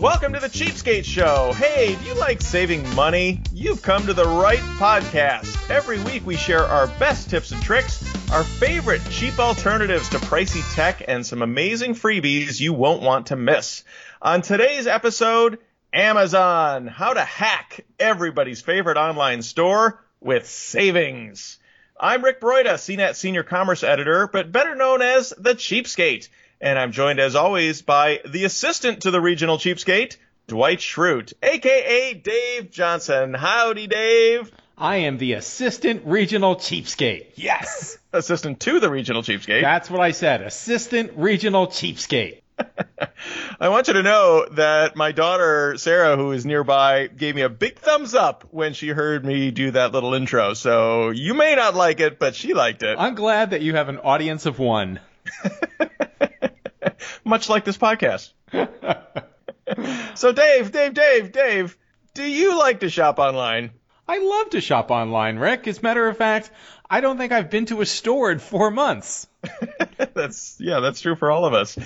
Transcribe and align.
Welcome 0.00 0.32
to 0.32 0.40
the 0.40 0.46
Cheapskate 0.46 1.04
Show. 1.04 1.52
Hey, 1.52 1.94
do 1.94 2.04
you 2.06 2.14
like 2.14 2.40
saving 2.40 2.88
money? 2.94 3.42
You've 3.52 3.82
come 3.82 4.06
to 4.06 4.14
the 4.14 4.24
right 4.24 4.62
podcast. 4.78 5.68
Every 5.68 6.02
week 6.02 6.24
we 6.24 6.36
share 6.36 6.64
our 6.64 6.86
best 6.98 7.28
tips 7.28 7.52
and 7.52 7.62
tricks, 7.62 8.02
our 8.32 8.42
favorite 8.42 9.02
cheap 9.10 9.38
alternatives 9.38 10.08
to 10.08 10.16
pricey 10.16 10.62
tech, 10.74 11.04
and 11.06 11.26
some 11.26 11.42
amazing 11.42 11.92
freebies 11.92 12.58
you 12.58 12.72
won't 12.72 13.02
want 13.02 13.26
to 13.26 13.36
miss. 13.36 13.84
On 14.22 14.40
today's 14.40 14.86
episode, 14.86 15.58
Amazon, 15.92 16.86
how 16.86 17.12
to 17.12 17.20
hack 17.22 17.84
everybody's 17.98 18.62
favorite 18.62 18.96
online 18.96 19.42
store 19.42 20.02
with 20.18 20.48
savings. 20.48 21.58
I'm 22.00 22.24
Rick 22.24 22.40
Broida, 22.40 22.76
CNET 22.76 23.16
Senior 23.16 23.42
Commerce 23.42 23.84
Editor, 23.84 24.28
but 24.28 24.50
better 24.50 24.74
known 24.74 25.02
as 25.02 25.34
the 25.36 25.54
Cheapskate. 25.54 26.30
And 26.60 26.78
I'm 26.78 26.92
joined 26.92 27.20
as 27.20 27.36
always 27.36 27.80
by 27.80 28.20
the 28.26 28.44
assistant 28.44 29.02
to 29.02 29.10
the 29.10 29.20
regional 29.20 29.56
cheapskate, 29.56 30.16
Dwight 30.46 30.80
Schrute, 30.80 31.32
aka 31.42 32.14
Dave 32.14 32.70
Johnson. 32.70 33.32
Howdy, 33.32 33.86
Dave. 33.86 34.52
I 34.76 34.96
am 34.96 35.16
the 35.16 35.34
assistant 35.34 36.02
regional 36.04 36.56
cheapskate. 36.56 37.26
Yes. 37.34 37.98
assistant 38.12 38.60
to 38.60 38.80
the 38.80 38.90
regional 38.90 39.22
cheapskate. 39.22 39.62
That's 39.62 39.90
what 39.90 40.00
I 40.00 40.10
said. 40.10 40.42
Assistant 40.42 41.12
regional 41.16 41.66
cheapskate. 41.66 42.40
I 43.60 43.68
want 43.70 43.88
you 43.88 43.94
to 43.94 44.02
know 44.02 44.46
that 44.52 44.96
my 44.96 45.12
daughter 45.12 45.78
Sarah, 45.78 46.16
who 46.16 46.32
is 46.32 46.44
nearby, 46.44 47.06
gave 47.06 47.34
me 47.34 47.42
a 47.42 47.48
big 47.48 47.78
thumbs 47.78 48.14
up 48.14 48.44
when 48.50 48.74
she 48.74 48.88
heard 48.88 49.24
me 49.24 49.50
do 49.50 49.70
that 49.70 49.92
little 49.92 50.12
intro. 50.12 50.52
So 50.52 51.08
you 51.08 51.32
may 51.32 51.54
not 51.54 51.74
like 51.74 52.00
it, 52.00 52.18
but 52.18 52.34
she 52.34 52.52
liked 52.52 52.82
it. 52.82 52.98
I'm 52.98 53.14
glad 53.14 53.50
that 53.50 53.62
you 53.62 53.74
have 53.76 53.88
an 53.88 53.98
audience 53.98 54.44
of 54.44 54.58
one. 54.58 55.00
Much 57.24 57.48
like 57.48 57.64
this 57.64 57.78
podcast. 57.78 58.32
so 60.14 60.32
Dave, 60.32 60.72
Dave, 60.72 60.94
Dave, 60.94 61.32
Dave, 61.32 61.78
do 62.14 62.24
you 62.24 62.58
like 62.58 62.80
to 62.80 62.90
shop 62.90 63.18
online? 63.18 63.70
I 64.08 64.18
love 64.18 64.50
to 64.50 64.60
shop 64.60 64.90
online, 64.90 65.38
Rick. 65.38 65.68
As 65.68 65.78
a 65.78 65.82
matter 65.82 66.08
of 66.08 66.16
fact, 66.16 66.50
I 66.92 67.00
don't 67.00 67.18
think 67.18 67.30
I've 67.30 67.50
been 67.50 67.66
to 67.66 67.82
a 67.82 67.86
store 67.86 68.32
in 68.32 68.40
four 68.40 68.72
months. 68.72 69.28
that's 70.12 70.56
yeah, 70.58 70.80
that's 70.80 71.00
true 71.00 71.14
for 71.14 71.30
all 71.30 71.44
of 71.44 71.54
us. 71.54 71.78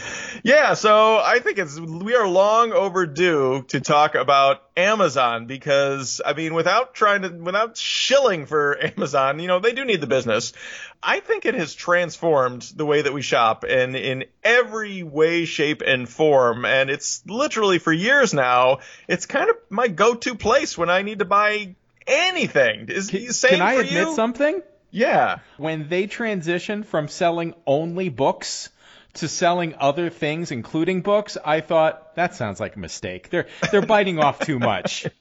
Yeah, 0.43 0.73
so 0.73 1.19
I 1.19 1.41
think 1.41 1.59
it's 1.59 1.79
we 1.79 2.15
are 2.15 2.27
long 2.27 2.73
overdue 2.73 3.67
to 3.69 3.81
talk 3.81 4.15
about 4.15 4.63
Amazon 4.79 5.47
because 5.47 6.23
I 6.25 6.33
mean, 6.33 6.55
without 6.55 6.95
trying 6.95 7.21
to 7.21 7.29
without 7.29 7.77
shilling 7.77 8.47
for 8.47 8.83
Amazon, 8.83 9.41
you 9.41 9.47
know, 9.47 9.61
they 9.61 9.73
do 9.73 9.85
need 9.85 10.01
the 10.01 10.07
business. 10.07 10.55
I 11.03 11.21
think 11.21 11.45
it 11.45 11.55
has 11.55 11.75
transformed 11.75 12.63
the 12.75 12.87
way 12.87 13.03
that 13.03 13.13
we 13.13 13.21
shop 13.21 13.65
and 13.69 13.95
in 13.95 14.25
every 14.43 15.03
way, 15.03 15.45
shape, 15.45 15.83
and 15.87 16.09
form. 16.09 16.65
And 16.65 16.89
it's 16.89 17.23
literally 17.27 17.79
for 17.79 17.93
years 17.93 18.33
now, 18.33 18.79
it's 19.07 19.27
kind 19.27 19.51
of 19.51 19.57
my 19.69 19.89
go-to 19.89 20.35
place 20.35 20.79
when 20.79 20.89
I 20.89 21.03
need 21.03 21.19
to 21.19 21.27
buy 21.27 21.77
anything. 22.07 22.89
Is 22.89 23.11
Can, 23.11 23.33
same 23.33 23.51
can 23.51 23.63
I 23.63 23.75
admit 23.75 24.09
you? 24.09 24.15
something? 24.15 24.63
Yeah. 24.95 25.39
When 25.57 25.89
they 25.89 26.07
transitioned 26.07 26.87
from 26.87 27.09
selling 27.09 27.55
only 27.67 28.11
books 28.11 28.71
to 29.15 29.27
selling 29.27 29.75
other 29.81 30.09
things, 30.09 30.53
including 30.53 31.03
books, 31.03 31.37
I 31.45 31.63
thought 31.63 32.15
that 32.15 32.37
sounds 32.37 32.61
like 32.61 32.77
a 32.77 32.79
mistake. 32.79 33.29
They're 33.29 33.49
they're 33.73 33.85
biting 33.85 34.21
off 34.21 34.41
too 34.41 34.59
much. 34.59 35.07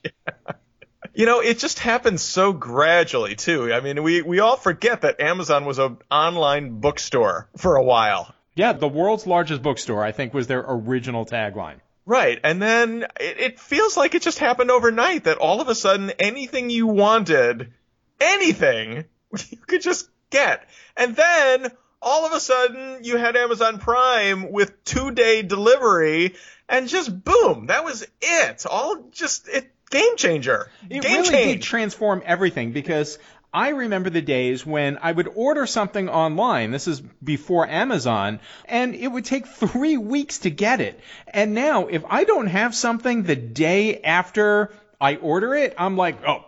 You 1.15 1.27
know, 1.27 1.41
it 1.41 1.59
just 1.59 1.77
happened 1.77 2.19
so 2.19 2.53
gradually 2.53 3.35
too. 3.35 3.71
I 3.71 3.81
mean, 3.81 4.01
we 4.01 4.23
we 4.23 4.39
all 4.39 4.55
forget 4.55 5.01
that 5.01 5.19
Amazon 5.19 5.65
was 5.65 5.77
an 5.77 5.97
online 6.09 6.79
bookstore 6.79 7.49
for 7.57 7.75
a 7.75 7.83
while. 7.83 8.33
Yeah, 8.55 8.73
the 8.73 8.87
world's 8.87 9.27
largest 9.27 9.61
bookstore, 9.61 10.03
I 10.03 10.11
think, 10.11 10.33
was 10.33 10.47
their 10.47 10.65
original 10.67 11.23
tagline. 11.23 11.81
Right. 12.07 12.39
And 12.43 12.59
then 12.59 13.03
it, 13.19 13.39
it 13.39 13.59
feels 13.59 13.95
like 13.95 14.15
it 14.15 14.23
just 14.23 14.39
happened 14.39 14.71
overnight 14.71 15.25
that 15.25 15.37
all 15.37 15.61
of 15.61 15.67
a 15.67 15.75
sudden 15.75 16.09
anything 16.17 16.71
you 16.71 16.87
wanted, 16.87 17.73
anything, 18.19 19.05
you 19.49 19.57
could 19.57 19.81
just 19.81 20.09
get. 20.29 20.67
And 20.97 21.15
then 21.15 21.71
all 22.01 22.25
of 22.25 22.33
a 22.33 22.39
sudden 22.39 23.03
you 23.03 23.17
had 23.17 23.35
Amazon 23.35 23.79
Prime 23.79 24.51
with 24.51 24.83
two 24.83 25.11
day 25.11 25.41
delivery 25.41 26.35
and 26.69 26.87
just 26.87 27.23
boom, 27.23 27.67
that 27.67 27.83
was 27.83 28.05
it. 28.21 28.65
All 28.65 29.07
just 29.11 29.47
it 29.47 29.69
game 29.89 30.17
changer. 30.17 30.69
It 30.89 31.01
game 31.01 31.21
really 31.21 31.29
change. 31.29 31.61
did 31.61 31.61
transform 31.61 32.21
everything 32.25 32.71
because 32.71 33.19
I 33.53 33.69
remember 33.69 34.09
the 34.09 34.21
days 34.21 34.65
when 34.65 34.97
I 34.99 35.11
would 35.11 35.29
order 35.35 35.67
something 35.67 36.09
online. 36.09 36.71
This 36.71 36.87
is 36.87 37.01
before 37.23 37.67
Amazon, 37.67 38.39
and 38.65 38.95
it 38.95 39.07
would 39.07 39.25
take 39.25 39.45
three 39.45 39.95
weeks 39.97 40.39
to 40.39 40.49
get 40.49 40.81
it. 40.81 40.99
And 41.27 41.53
now, 41.53 41.85
if 41.85 42.03
I 42.09 42.23
don't 42.23 42.47
have 42.47 42.73
something 42.73 43.21
the 43.21 43.35
day 43.35 44.01
after 44.01 44.71
I 45.03 45.17
order 45.17 45.53
it, 45.53 45.75
I'm 45.77 45.97
like, 45.97 46.25
oh, 46.25 46.45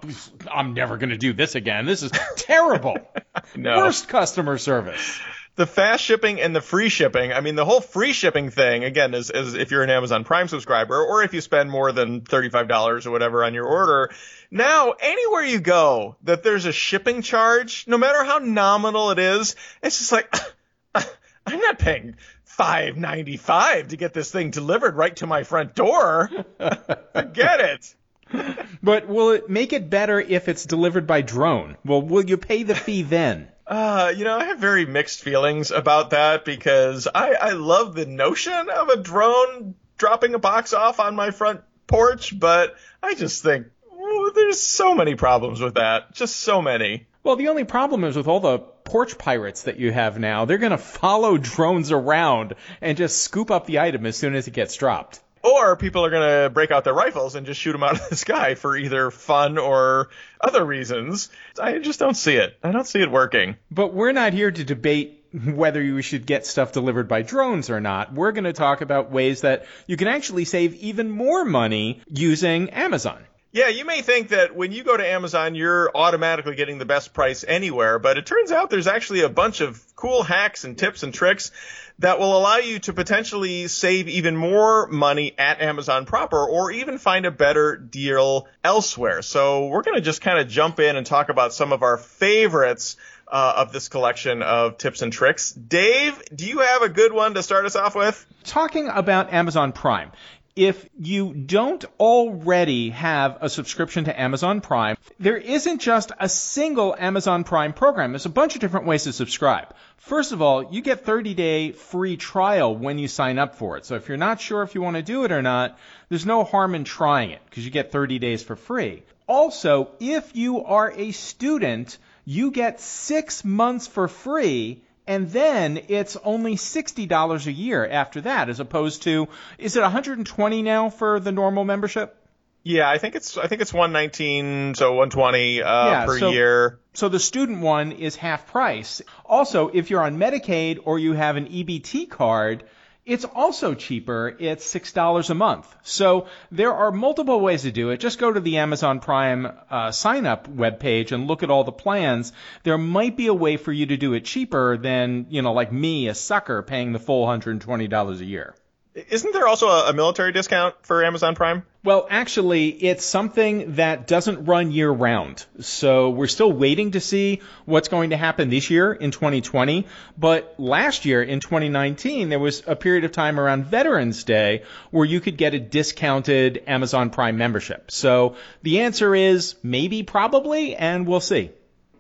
I'm 0.50 0.74
never 0.74 0.98
going 0.98 1.10
to 1.10 1.18
do 1.18 1.34
this 1.34 1.56
again. 1.56 1.86
This 1.86 2.04
is 2.04 2.12
terrible. 2.38 2.98
No. 3.56 3.78
Worst 3.78 4.08
customer 4.08 4.58
service. 4.58 5.20
the 5.56 5.66
fast 5.66 6.04
shipping 6.04 6.40
and 6.42 6.56
the 6.56 6.62
free 6.62 6.88
shipping. 6.90 7.34
I 7.34 7.42
mean, 7.42 7.56
the 7.56 7.66
whole 7.66 7.82
free 7.82 8.14
shipping 8.14 8.50
thing 8.50 8.84
again 8.86 9.14
is, 9.14 9.30
is 9.30 9.54
if 9.56 9.72
you're 9.72 9.84
an 9.84 9.90
Amazon 9.90 10.24
Prime 10.24 10.48
subscriber 10.48 10.96
or 11.02 11.22
if 11.24 11.34
you 11.34 11.42
spend 11.42 11.70
more 11.70 11.92
than 11.92 12.22
$35 12.22 13.06
or 13.06 13.12
whatever 13.12 13.44
on 13.44 13.54
your 13.54 13.66
order. 13.66 14.10
Now, 14.52 14.92
anywhere 15.00 15.44
you 15.44 15.60
go 15.60 16.16
that 16.24 16.44
there's 16.44 16.66
a 16.66 16.72
shipping 16.72 17.22
charge, 17.22 17.86
no 17.88 17.98
matter 17.98 18.24
how 18.24 18.38
nominal 18.40 19.12
it 19.12 19.20
is, 19.20 19.56
it's 19.84 20.00
just 20.00 20.12
like, 20.14 20.34
I'm 20.96 21.60
not 21.60 21.78
paying 21.78 22.16
five 22.46 22.96
ninety 22.96 23.36
five 23.38 23.90
to 23.90 23.98
get 23.98 24.14
this 24.14 24.32
thing 24.32 24.50
delivered 24.52 24.96
right 24.96 25.16
to 25.18 25.28
my 25.28 25.44
front 25.44 25.76
door. 25.76 26.30
Forget 26.58 27.60
it. 27.60 27.96
But 28.84 29.08
will 29.08 29.32
it 29.32 29.50
make 29.50 29.74
it 29.74 29.90
better 29.90 30.20
if 30.20 30.48
it's 30.48 30.66
delivered 30.66 31.08
by 31.08 31.22
drone? 31.22 31.76
Well, 31.84 32.04
will 32.04 32.24
you 32.24 32.38
pay 32.38 32.62
the 32.62 32.76
fee 32.76 33.02
then? 33.02 33.48
Uh, 33.68 34.14
you 34.16 34.26
know, 34.26 34.38
I 34.38 34.44
have 34.44 34.60
very 34.60 34.86
mixed 34.86 35.24
feelings 35.24 35.72
about 35.72 36.12
that 36.12 36.46
because 36.46 37.08
I, 37.08 37.34
I 37.34 37.50
love 37.54 37.96
the 37.96 38.06
notion 38.06 38.70
of 38.70 38.90
a 38.90 38.98
drone 38.98 39.74
dropping 39.98 40.36
a 40.36 40.40
box 40.40 40.72
off 40.72 41.00
on 41.00 41.16
my 41.16 41.32
front 41.32 41.62
porch, 41.88 42.40
but 42.40 42.76
I 43.02 43.16
just 43.16 43.42
think 43.42 43.66
oh, 43.92 44.32
there's 44.36 44.62
so 44.62 44.94
many 44.94 45.16
problems 45.16 45.62
with 45.62 45.74
that. 45.76 46.14
Just 46.14 46.36
so 46.36 46.62
many. 46.62 47.08
Well, 47.24 47.38
the 47.38 47.48
only 47.48 47.64
problem 47.64 48.04
is 48.04 48.16
with 48.16 48.28
all 48.28 48.40
the 48.40 48.60
porch 48.60 49.18
pirates 49.18 49.64
that 49.64 49.78
you 49.78 49.92
have 49.92 50.20
now, 50.20 50.46
they're 50.46 50.60
going 50.60 50.72
to 50.72 50.78
follow 50.78 51.38
drones 51.38 51.92
around 51.92 52.54
and 52.82 52.98
just 52.98 53.24
scoop 53.24 53.50
up 53.50 53.66
the 53.66 53.80
item 53.80 54.06
as 54.06 54.16
soon 54.16 54.36
as 54.36 54.48
it 54.48 54.54
gets 54.54 54.76
dropped. 54.76 55.22
Or 55.46 55.76
people 55.76 56.04
are 56.04 56.10
going 56.10 56.44
to 56.44 56.50
break 56.50 56.72
out 56.72 56.84
their 56.84 56.94
rifles 56.94 57.36
and 57.36 57.46
just 57.46 57.62
shoot 57.62 57.74
them 57.74 57.84
out 57.84 58.02
of 58.02 58.10
the 58.10 58.16
sky 58.16 58.56
for 58.56 58.76
either 58.76 59.12
fun 59.12 59.60
or 59.60 60.10
other 60.42 60.66
reasons. 60.66 61.30
I 61.62 61.78
just 61.78 62.00
don't 62.00 62.16
see 62.16 62.36
it. 62.36 62.58
I 62.64 62.72
don't 62.72 62.88
see 62.88 63.02
it 63.02 63.12
working. 63.12 63.56
But 63.70 63.94
we're 63.94 64.12
not 64.12 64.34
here 64.34 64.50
to 64.50 64.64
debate 64.64 65.24
whether 65.32 65.84
you 65.84 66.02
should 66.02 66.26
get 66.26 66.46
stuff 66.46 66.72
delivered 66.72 67.08
by 67.08 67.22
drones 67.22 67.70
or 67.70 67.80
not. 67.80 68.14
We're 68.14 68.32
going 68.32 68.46
to 68.46 68.54
talk 68.54 68.82
about 68.82 69.12
ways 69.12 69.42
that 69.42 69.66
you 69.86 69.98
can 69.98 70.08
actually 70.08 70.46
save 70.46 70.74
even 70.76 71.12
more 71.12 71.46
money 71.46 72.02
using 72.10 72.70
Amazon. 72.72 73.22
Yeah, 73.56 73.70
you 73.70 73.86
may 73.86 74.02
think 74.02 74.32
that 74.32 74.54
when 74.54 74.74
you 74.74 74.84
go 74.84 74.98
to 74.98 75.08
Amazon, 75.08 75.56
you're 75.56 75.90
automatically 75.96 76.56
getting 76.56 76.78
the 76.78 76.84
best 76.84 77.14
price 77.14 77.46
anywhere, 77.48 78.00
but 78.00 78.18
it 78.18 78.26
turns 78.26 78.52
out 78.52 78.70
there's 78.70 78.86
actually 78.86 79.22
a 79.22 79.30
bunch 79.30 79.62
of 79.62 79.82
cool 79.96 80.24
hacks 80.24 80.66
and 80.66 80.78
tips 80.78 81.04
and 81.04 81.14
tricks 81.14 81.54
that 82.00 82.20
will 82.20 82.38
allow 82.38 82.58
you 82.58 82.80
to 82.80 82.92
potentially 82.92 83.70
save 83.70 84.10
even 84.10 84.36
more 84.36 84.88
money 84.88 85.34
at 85.38 85.62
Amazon 85.62 86.06
proper 86.06 86.46
or 86.46 86.70
even 86.70 86.98
find 86.98 87.26
a 87.26 87.32
better 87.32 87.78
deal 87.78 88.50
elsewhere. 88.62 89.22
So 89.22 89.68
we're 89.68 89.84
going 89.84 89.96
to 89.96 90.02
just 90.02 90.20
kind 90.20 90.38
of 90.38 90.50
jump 90.50 90.82
in 90.82 90.98
and 90.98 91.06
talk 91.08 91.30
about 91.30 91.54
some 91.54 91.72
of 91.72 91.82
our 91.82 91.96
favorites 91.96 92.98
uh, 93.28 93.54
of 93.58 93.72
this 93.72 93.90
collection 93.90 94.44
of 94.44 94.78
tips 94.78 95.02
and 95.02 95.12
tricks. 95.12 95.52
Dave, 95.52 96.22
do 96.34 96.46
you 96.46 96.60
have 96.60 96.82
a 96.82 96.90
good 96.90 97.12
one 97.12 97.34
to 97.34 97.44
start 97.44 97.66
us 97.66 97.76
off 97.76 97.96
with? 97.96 98.26
Talking 98.44 98.88
about 98.88 99.34
Amazon 99.34 99.72
Prime. 99.72 100.12
If 100.56 100.88
you 100.98 101.34
don't 101.34 101.84
already 102.00 102.92
have 102.92 103.40
a 103.42 103.50
subscription 103.50 104.06
to 104.06 104.18
Amazon 104.18 104.62
Prime, 104.62 104.96
there 105.20 105.36
isn't 105.36 105.82
just 105.82 106.14
a 106.18 106.30
single 106.30 106.96
Amazon 106.98 107.44
Prime 107.44 107.74
program. 107.74 108.14
There's 108.14 108.26
a 108.26 108.30
bunch 108.30 108.56
of 108.56 108.62
different 108.62 108.86
ways 108.86 109.04
to 109.04 109.12
subscribe. 109.12 109.76
First 109.98 110.32
of 110.32 110.42
all, 110.42 110.72
you 110.74 110.82
get 110.82 111.04
30 111.04 111.34
day 111.34 111.72
free 111.74 112.16
trial 112.16 112.74
when 112.74 112.98
you 112.98 113.10
sign 113.10 113.38
up 113.38 113.56
for 113.56 113.76
it. 113.76 113.86
So 113.86 113.96
if 113.96 114.08
you're 114.08 114.16
not 114.16 114.40
sure 114.40 114.62
if 114.62 114.76
you 114.76 114.82
want 114.82 114.96
to 114.96 115.02
do 115.02 115.26
it 115.26 115.34
or 115.34 115.42
not, 115.42 115.78
there's 116.08 116.26
no 116.26 116.46
harm 116.46 116.74
in 116.74 116.86
trying 116.86 117.32
it 117.32 117.42
because 117.50 117.66
you 117.66 117.72
get 117.72 117.92
30 117.92 118.20
days 118.20 118.42
for 118.42 118.56
free. 118.56 119.04
Also, 119.28 119.90
if 120.00 120.38
you 120.38 120.64
are 120.64 120.90
a 120.90 121.12
student, 121.12 121.98
you 122.24 122.52
get 122.52 122.80
six 122.80 123.44
months 123.44 123.88
for 123.88 124.08
free 124.08 124.84
and 125.08 125.30
then 125.32 125.80
it's 125.88 126.18
only 126.24 126.56
$60 126.56 127.46
a 127.48 127.52
year 127.52 127.86
after 127.88 128.22
that 128.22 128.50
as 128.50 128.60
opposed 128.60 129.04
to 129.04 129.28
is 129.58 129.76
it 129.76 129.82
120 129.82 130.62
now 130.62 130.90
for 130.90 131.20
the 131.20 131.32
normal 131.32 131.64
membership? 131.64 132.16
Yeah, 132.64 132.90
I 132.90 132.98
think 132.98 133.14
it's 133.14 133.38
I 133.38 133.46
think 133.48 133.62
it's 133.62 133.72
119, 133.72 134.74
so 134.74 134.94
120 134.94 135.62
uh, 135.62 135.90
Yeah, 135.92 136.06
per 136.06 136.18
so- 136.20 136.32
year. 136.32 136.80
So 136.94 137.10
the 137.10 137.20
student 137.20 137.62
one 137.62 137.92
is 137.92 138.16
half 138.16 138.48
price. 138.48 139.02
Also, 139.26 139.68
if 139.68 139.90
you're 139.90 140.02
on 140.02 140.18
Medicaid 140.18 140.80
or 140.86 140.98
you 140.98 141.14
have 141.14 141.36
an 141.36 141.46
EBT 141.48 142.10
card, 142.10 142.64
It's 143.06 143.24
also 143.24 143.76
cheaper. 143.76 144.36
It's 144.40 144.66
$6 144.74 145.30
a 145.30 145.34
month. 145.36 145.76
So 145.84 146.26
there 146.52 146.74
are 146.74 146.92
multiple 146.92 147.40
ways 147.40 147.62
to 147.62 147.72
do 147.72 147.92
it. 147.92 148.00
Just 148.00 148.18
go 148.18 148.34
to 148.34 148.40
the 148.40 148.58
Amazon 148.58 149.00
Prime 149.00 149.48
uh, 149.70 149.92
sign 149.92 150.26
up 150.26 150.48
webpage 150.48 151.12
and 151.12 151.28
look 151.28 151.44
at 151.44 151.52
all 151.52 151.64
the 151.64 151.72
plans. 151.72 152.34
There 152.64 152.80
might 152.80 153.16
be 153.16 153.28
a 153.28 153.34
way 153.34 153.58
for 153.58 153.72
you 153.72 153.86
to 153.86 153.98
do 153.98 154.14
it 154.14 154.26
cheaper 154.26 154.78
than, 154.78 155.28
you 155.30 155.44
know, 155.44 155.54
like 155.54 155.72
me, 155.72 156.08
a 156.08 156.16
sucker, 156.16 156.64
paying 156.64 156.94
the 156.94 157.00
full 157.00 157.28
$120 157.28 158.20
a 158.20 158.26
year. 158.26 158.56
Isn't 158.96 159.34
there 159.34 159.46
also 159.46 159.68
a, 159.68 159.90
a 159.90 159.94
military 159.94 160.32
discount 160.32 160.74
for 160.84 161.04
Amazon 161.04 161.36
Prime? 161.36 161.64
Well, 161.84 162.08
actually, 162.10 162.70
it's 162.70 163.04
something 163.04 163.76
that 163.76 164.08
doesn't 164.08 164.46
run 164.46 164.72
year 164.72 164.90
round. 164.90 165.46
So 165.60 166.12
we're 166.12 166.28
still 166.28 166.52
waiting 166.52 166.92
to 166.92 167.02
see 167.02 167.42
what's 167.66 167.90
going 167.90 168.12
to 168.12 168.18
happen 168.18 168.50
this 168.50 168.70
year 168.70 168.94
in 168.94 169.12
2020. 169.12 169.86
But 170.18 170.56
last 170.58 171.04
year 171.04 171.22
in 171.22 171.42
2019, 171.42 172.30
there 172.30 172.40
was 172.40 172.64
a 172.66 172.76
period 172.78 173.04
of 173.04 173.12
time 173.12 173.38
around 173.38 173.66
Veterans 173.66 174.24
Day 174.24 174.64
where 174.92 175.06
you 175.06 175.20
could 175.20 175.36
get 175.36 175.54
a 175.54 175.60
discounted 175.60 176.64
Amazon 176.66 177.10
Prime 177.10 177.38
membership. 177.38 177.92
So 177.92 178.38
the 178.64 178.80
answer 178.80 179.14
is 179.14 179.56
maybe, 179.62 180.04
probably, 180.04 180.74
and 180.74 181.06
we'll 181.06 181.20
see. 181.20 181.52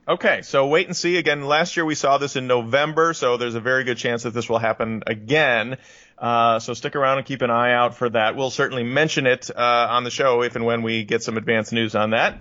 Okay, 0.07 0.43
so 0.43 0.67
wait 0.67 0.85
and 0.85 0.95
see. 0.95 1.17
Again, 1.17 1.43
last 1.43 1.75
year 1.75 1.85
we 1.85 1.95
saw 1.95 2.19
this 2.19 2.35
in 2.35 2.45
November, 2.45 3.15
so 3.15 3.37
there's 3.37 3.55
a 3.55 3.59
very 3.59 3.83
good 3.83 3.97
chance 3.97 4.21
that 4.21 4.35
this 4.35 4.47
will 4.47 4.59
happen 4.59 5.01
again. 5.07 5.77
Uh, 6.17 6.59
so 6.59 6.73
stick 6.73 6.95
around 6.95 7.17
and 7.17 7.27
keep 7.27 7.41
an 7.41 7.49
eye 7.49 7.73
out 7.73 7.95
for 7.95 8.09
that. 8.09 8.35
We'll 8.35 8.49
certainly 8.49 8.83
mention 8.83 9.27
it 9.27 9.49
uh, 9.55 9.87
on 9.89 10.03
the 10.03 10.11
show 10.11 10.41
if 10.43 10.55
and 10.55 10.65
when 10.65 10.81
we 10.81 11.03
get 11.03 11.23
some 11.23 11.37
advance 11.37 11.71
news 11.71 11.95
on 11.95 12.11
that. 12.11 12.39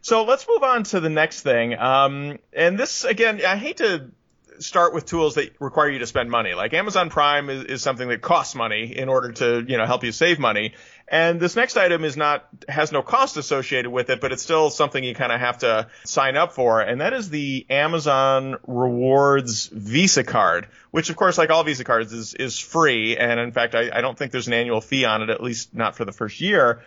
So 0.00 0.24
let's 0.24 0.46
move 0.48 0.62
on 0.64 0.82
to 0.84 1.00
the 1.00 1.08
next 1.08 1.42
thing. 1.42 1.78
Um, 1.78 2.38
and 2.52 2.78
this, 2.78 3.04
again, 3.04 3.40
I 3.46 3.56
hate 3.56 3.76
to 3.76 4.10
start 4.58 4.94
with 4.94 5.06
tools 5.06 5.34
that 5.34 5.54
require 5.60 5.90
you 5.90 5.98
to 6.00 6.06
spend 6.06 6.30
money. 6.30 6.54
Like 6.54 6.74
Amazon 6.74 7.10
Prime 7.10 7.50
is, 7.50 7.64
is 7.64 7.82
something 7.82 8.08
that 8.08 8.20
costs 8.20 8.54
money 8.54 8.96
in 8.96 9.08
order 9.08 9.32
to, 9.32 9.64
you 9.66 9.76
know, 9.76 9.86
help 9.86 10.04
you 10.04 10.12
save 10.12 10.38
money. 10.38 10.74
And 11.08 11.40
this 11.40 11.56
next 11.56 11.76
item 11.76 12.04
is 12.04 12.16
not, 12.16 12.48
has 12.68 12.92
no 12.92 13.02
cost 13.02 13.36
associated 13.36 13.90
with 13.90 14.10
it, 14.10 14.20
but 14.20 14.32
it's 14.32 14.42
still 14.42 14.70
something 14.70 15.02
you 15.02 15.14
kind 15.14 15.32
of 15.32 15.40
have 15.40 15.58
to 15.58 15.88
sign 16.04 16.36
up 16.36 16.52
for. 16.52 16.80
And 16.80 17.00
that 17.00 17.12
is 17.12 17.28
the 17.28 17.66
Amazon 17.68 18.56
Rewards 18.66 19.66
Visa 19.66 20.24
card, 20.24 20.68
which 20.90 21.10
of 21.10 21.16
course, 21.16 21.38
like 21.38 21.50
all 21.50 21.64
Visa 21.64 21.84
cards 21.84 22.12
is, 22.12 22.34
is 22.34 22.58
free. 22.58 23.16
And 23.16 23.38
in 23.40 23.52
fact, 23.52 23.74
I, 23.74 23.90
I 23.92 24.00
don't 24.00 24.16
think 24.16 24.32
there's 24.32 24.46
an 24.46 24.54
annual 24.54 24.80
fee 24.80 25.04
on 25.04 25.22
it, 25.22 25.30
at 25.30 25.42
least 25.42 25.74
not 25.74 25.96
for 25.96 26.04
the 26.04 26.12
first 26.12 26.40
year. 26.40 26.82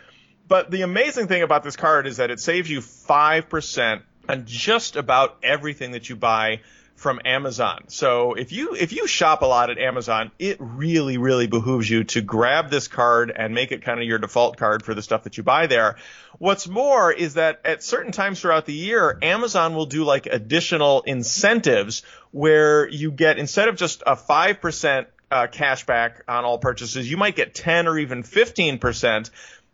But 0.48 0.70
the 0.70 0.82
amazing 0.82 1.28
thing 1.28 1.42
about 1.42 1.64
this 1.64 1.76
card 1.76 2.08
is 2.08 2.18
that 2.18 2.30
it 2.30 2.40
saves 2.40 2.70
you 2.70 2.80
5% 2.80 4.02
on 4.28 4.46
just 4.46 4.96
about 4.96 5.38
everything 5.44 5.92
that 5.92 6.10
you 6.10 6.16
buy 6.16 6.62
from 6.96 7.20
Amazon. 7.26 7.84
So 7.88 8.34
if 8.34 8.52
you 8.52 8.74
if 8.74 8.94
you 8.94 9.06
shop 9.06 9.42
a 9.42 9.46
lot 9.46 9.70
at 9.70 9.78
Amazon, 9.78 10.32
it 10.40 10.58
really 10.60 11.18
really 11.18 11.48
behooves 11.48 11.90
you 11.90 12.06
to 12.06 12.22
grab 12.22 12.70
this 12.70 12.88
card 12.88 13.32
and 13.36 13.54
make 13.54 13.72
it 13.72 13.84
kind 13.84 14.00
of 14.00 14.08
your 14.08 14.18
default 14.18 14.58
card 14.58 14.84
for 14.84 14.94
the 14.94 15.02
stuff 15.02 15.24
that 15.24 15.38
you 15.38 15.44
buy 15.44 15.68
there. 15.68 15.98
What's 16.40 16.68
more 16.68 17.12
is 17.12 17.36
that 17.36 17.62
at 17.66 17.84
certain 17.84 18.12
times 18.12 18.40
throughout 18.40 18.66
the 18.66 18.74
year, 18.74 19.18
Amazon 19.22 19.76
will 19.76 19.86
do 19.86 20.04
like 20.04 20.26
additional 20.26 21.02
incentives 21.02 22.04
where 22.32 22.88
you 22.88 23.12
get 23.12 23.38
instead 23.38 23.68
of 23.68 23.76
just 23.76 24.02
a 24.06 24.16
5% 24.16 25.06
uh, 25.32 25.48
cash 25.48 25.86
back 25.86 26.24
on 26.28 26.46
all 26.46 26.58
purchases, 26.58 27.10
you 27.10 27.18
might 27.18 27.36
get 27.36 27.54
10 27.54 27.88
or 27.88 27.98
even 27.98 28.24
15%. 28.24 29.30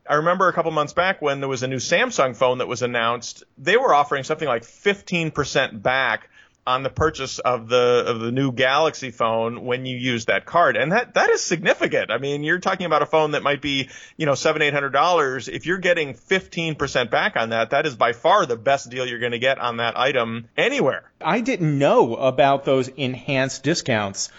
I 0.10 0.16
remember 0.16 0.48
a 0.48 0.54
couple 0.54 0.72
months 0.72 0.94
back 0.94 1.22
when 1.22 1.40
there 1.40 1.50
was 1.50 1.64
a 1.64 1.68
new 1.68 1.78
Samsung 1.78 2.36
phone 2.36 2.58
that 2.58 2.68
was 2.68 2.82
announced, 2.82 3.44
they 3.58 3.78
were 3.78 3.94
offering 3.94 4.24
something 4.24 4.48
like 4.48 4.64
15% 4.64 5.82
back 5.82 6.30
on 6.66 6.84
the 6.84 6.90
purchase 6.90 7.40
of 7.40 7.68
the 7.68 8.04
of 8.08 8.20
the 8.20 8.32
new 8.32 8.52
Galaxy 8.52 9.12
phone 9.12 9.66
when 9.66 9.86
you 9.86 9.98
use 9.98 10.26
that 10.26 10.46
card, 10.46 10.78
and 10.78 10.92
that 10.92 11.16
that 11.16 11.30
is 11.30 11.42
significant. 11.42 12.12
I 12.12 12.18
mean, 12.18 12.44
you're 12.44 12.60
talking 12.60 12.86
about 12.86 13.02
a 13.02 13.06
phone 13.06 13.32
that 13.32 13.44
might 13.44 13.62
be 13.62 13.90
you 14.18 14.26
know 14.26 14.36
seven 14.36 14.62
eight 14.62 14.74
hundred 14.74 14.92
dollars. 14.92 15.48
If 15.48 15.66
you're 15.66 15.80
getting 15.80 16.14
fifteen 16.14 16.76
percent 16.76 17.10
back 17.10 17.36
on 17.36 17.50
that, 17.50 17.72
that 17.72 17.86
is 17.86 17.96
by 17.96 18.14
far 18.14 18.46
the 18.46 18.56
best 18.56 18.90
deal 18.90 19.06
you're 19.06 19.20
going 19.20 19.32
to 19.32 19.40
get 19.40 19.58
on 19.60 19.78
that 19.78 19.98
item 19.98 20.48
anywhere. 20.56 21.12
I 21.20 21.42
didn't 21.42 21.78
know 21.78 22.16
about 22.16 22.66
those 22.66 22.88
enhanced 22.90 23.64
discounts. 23.64 24.30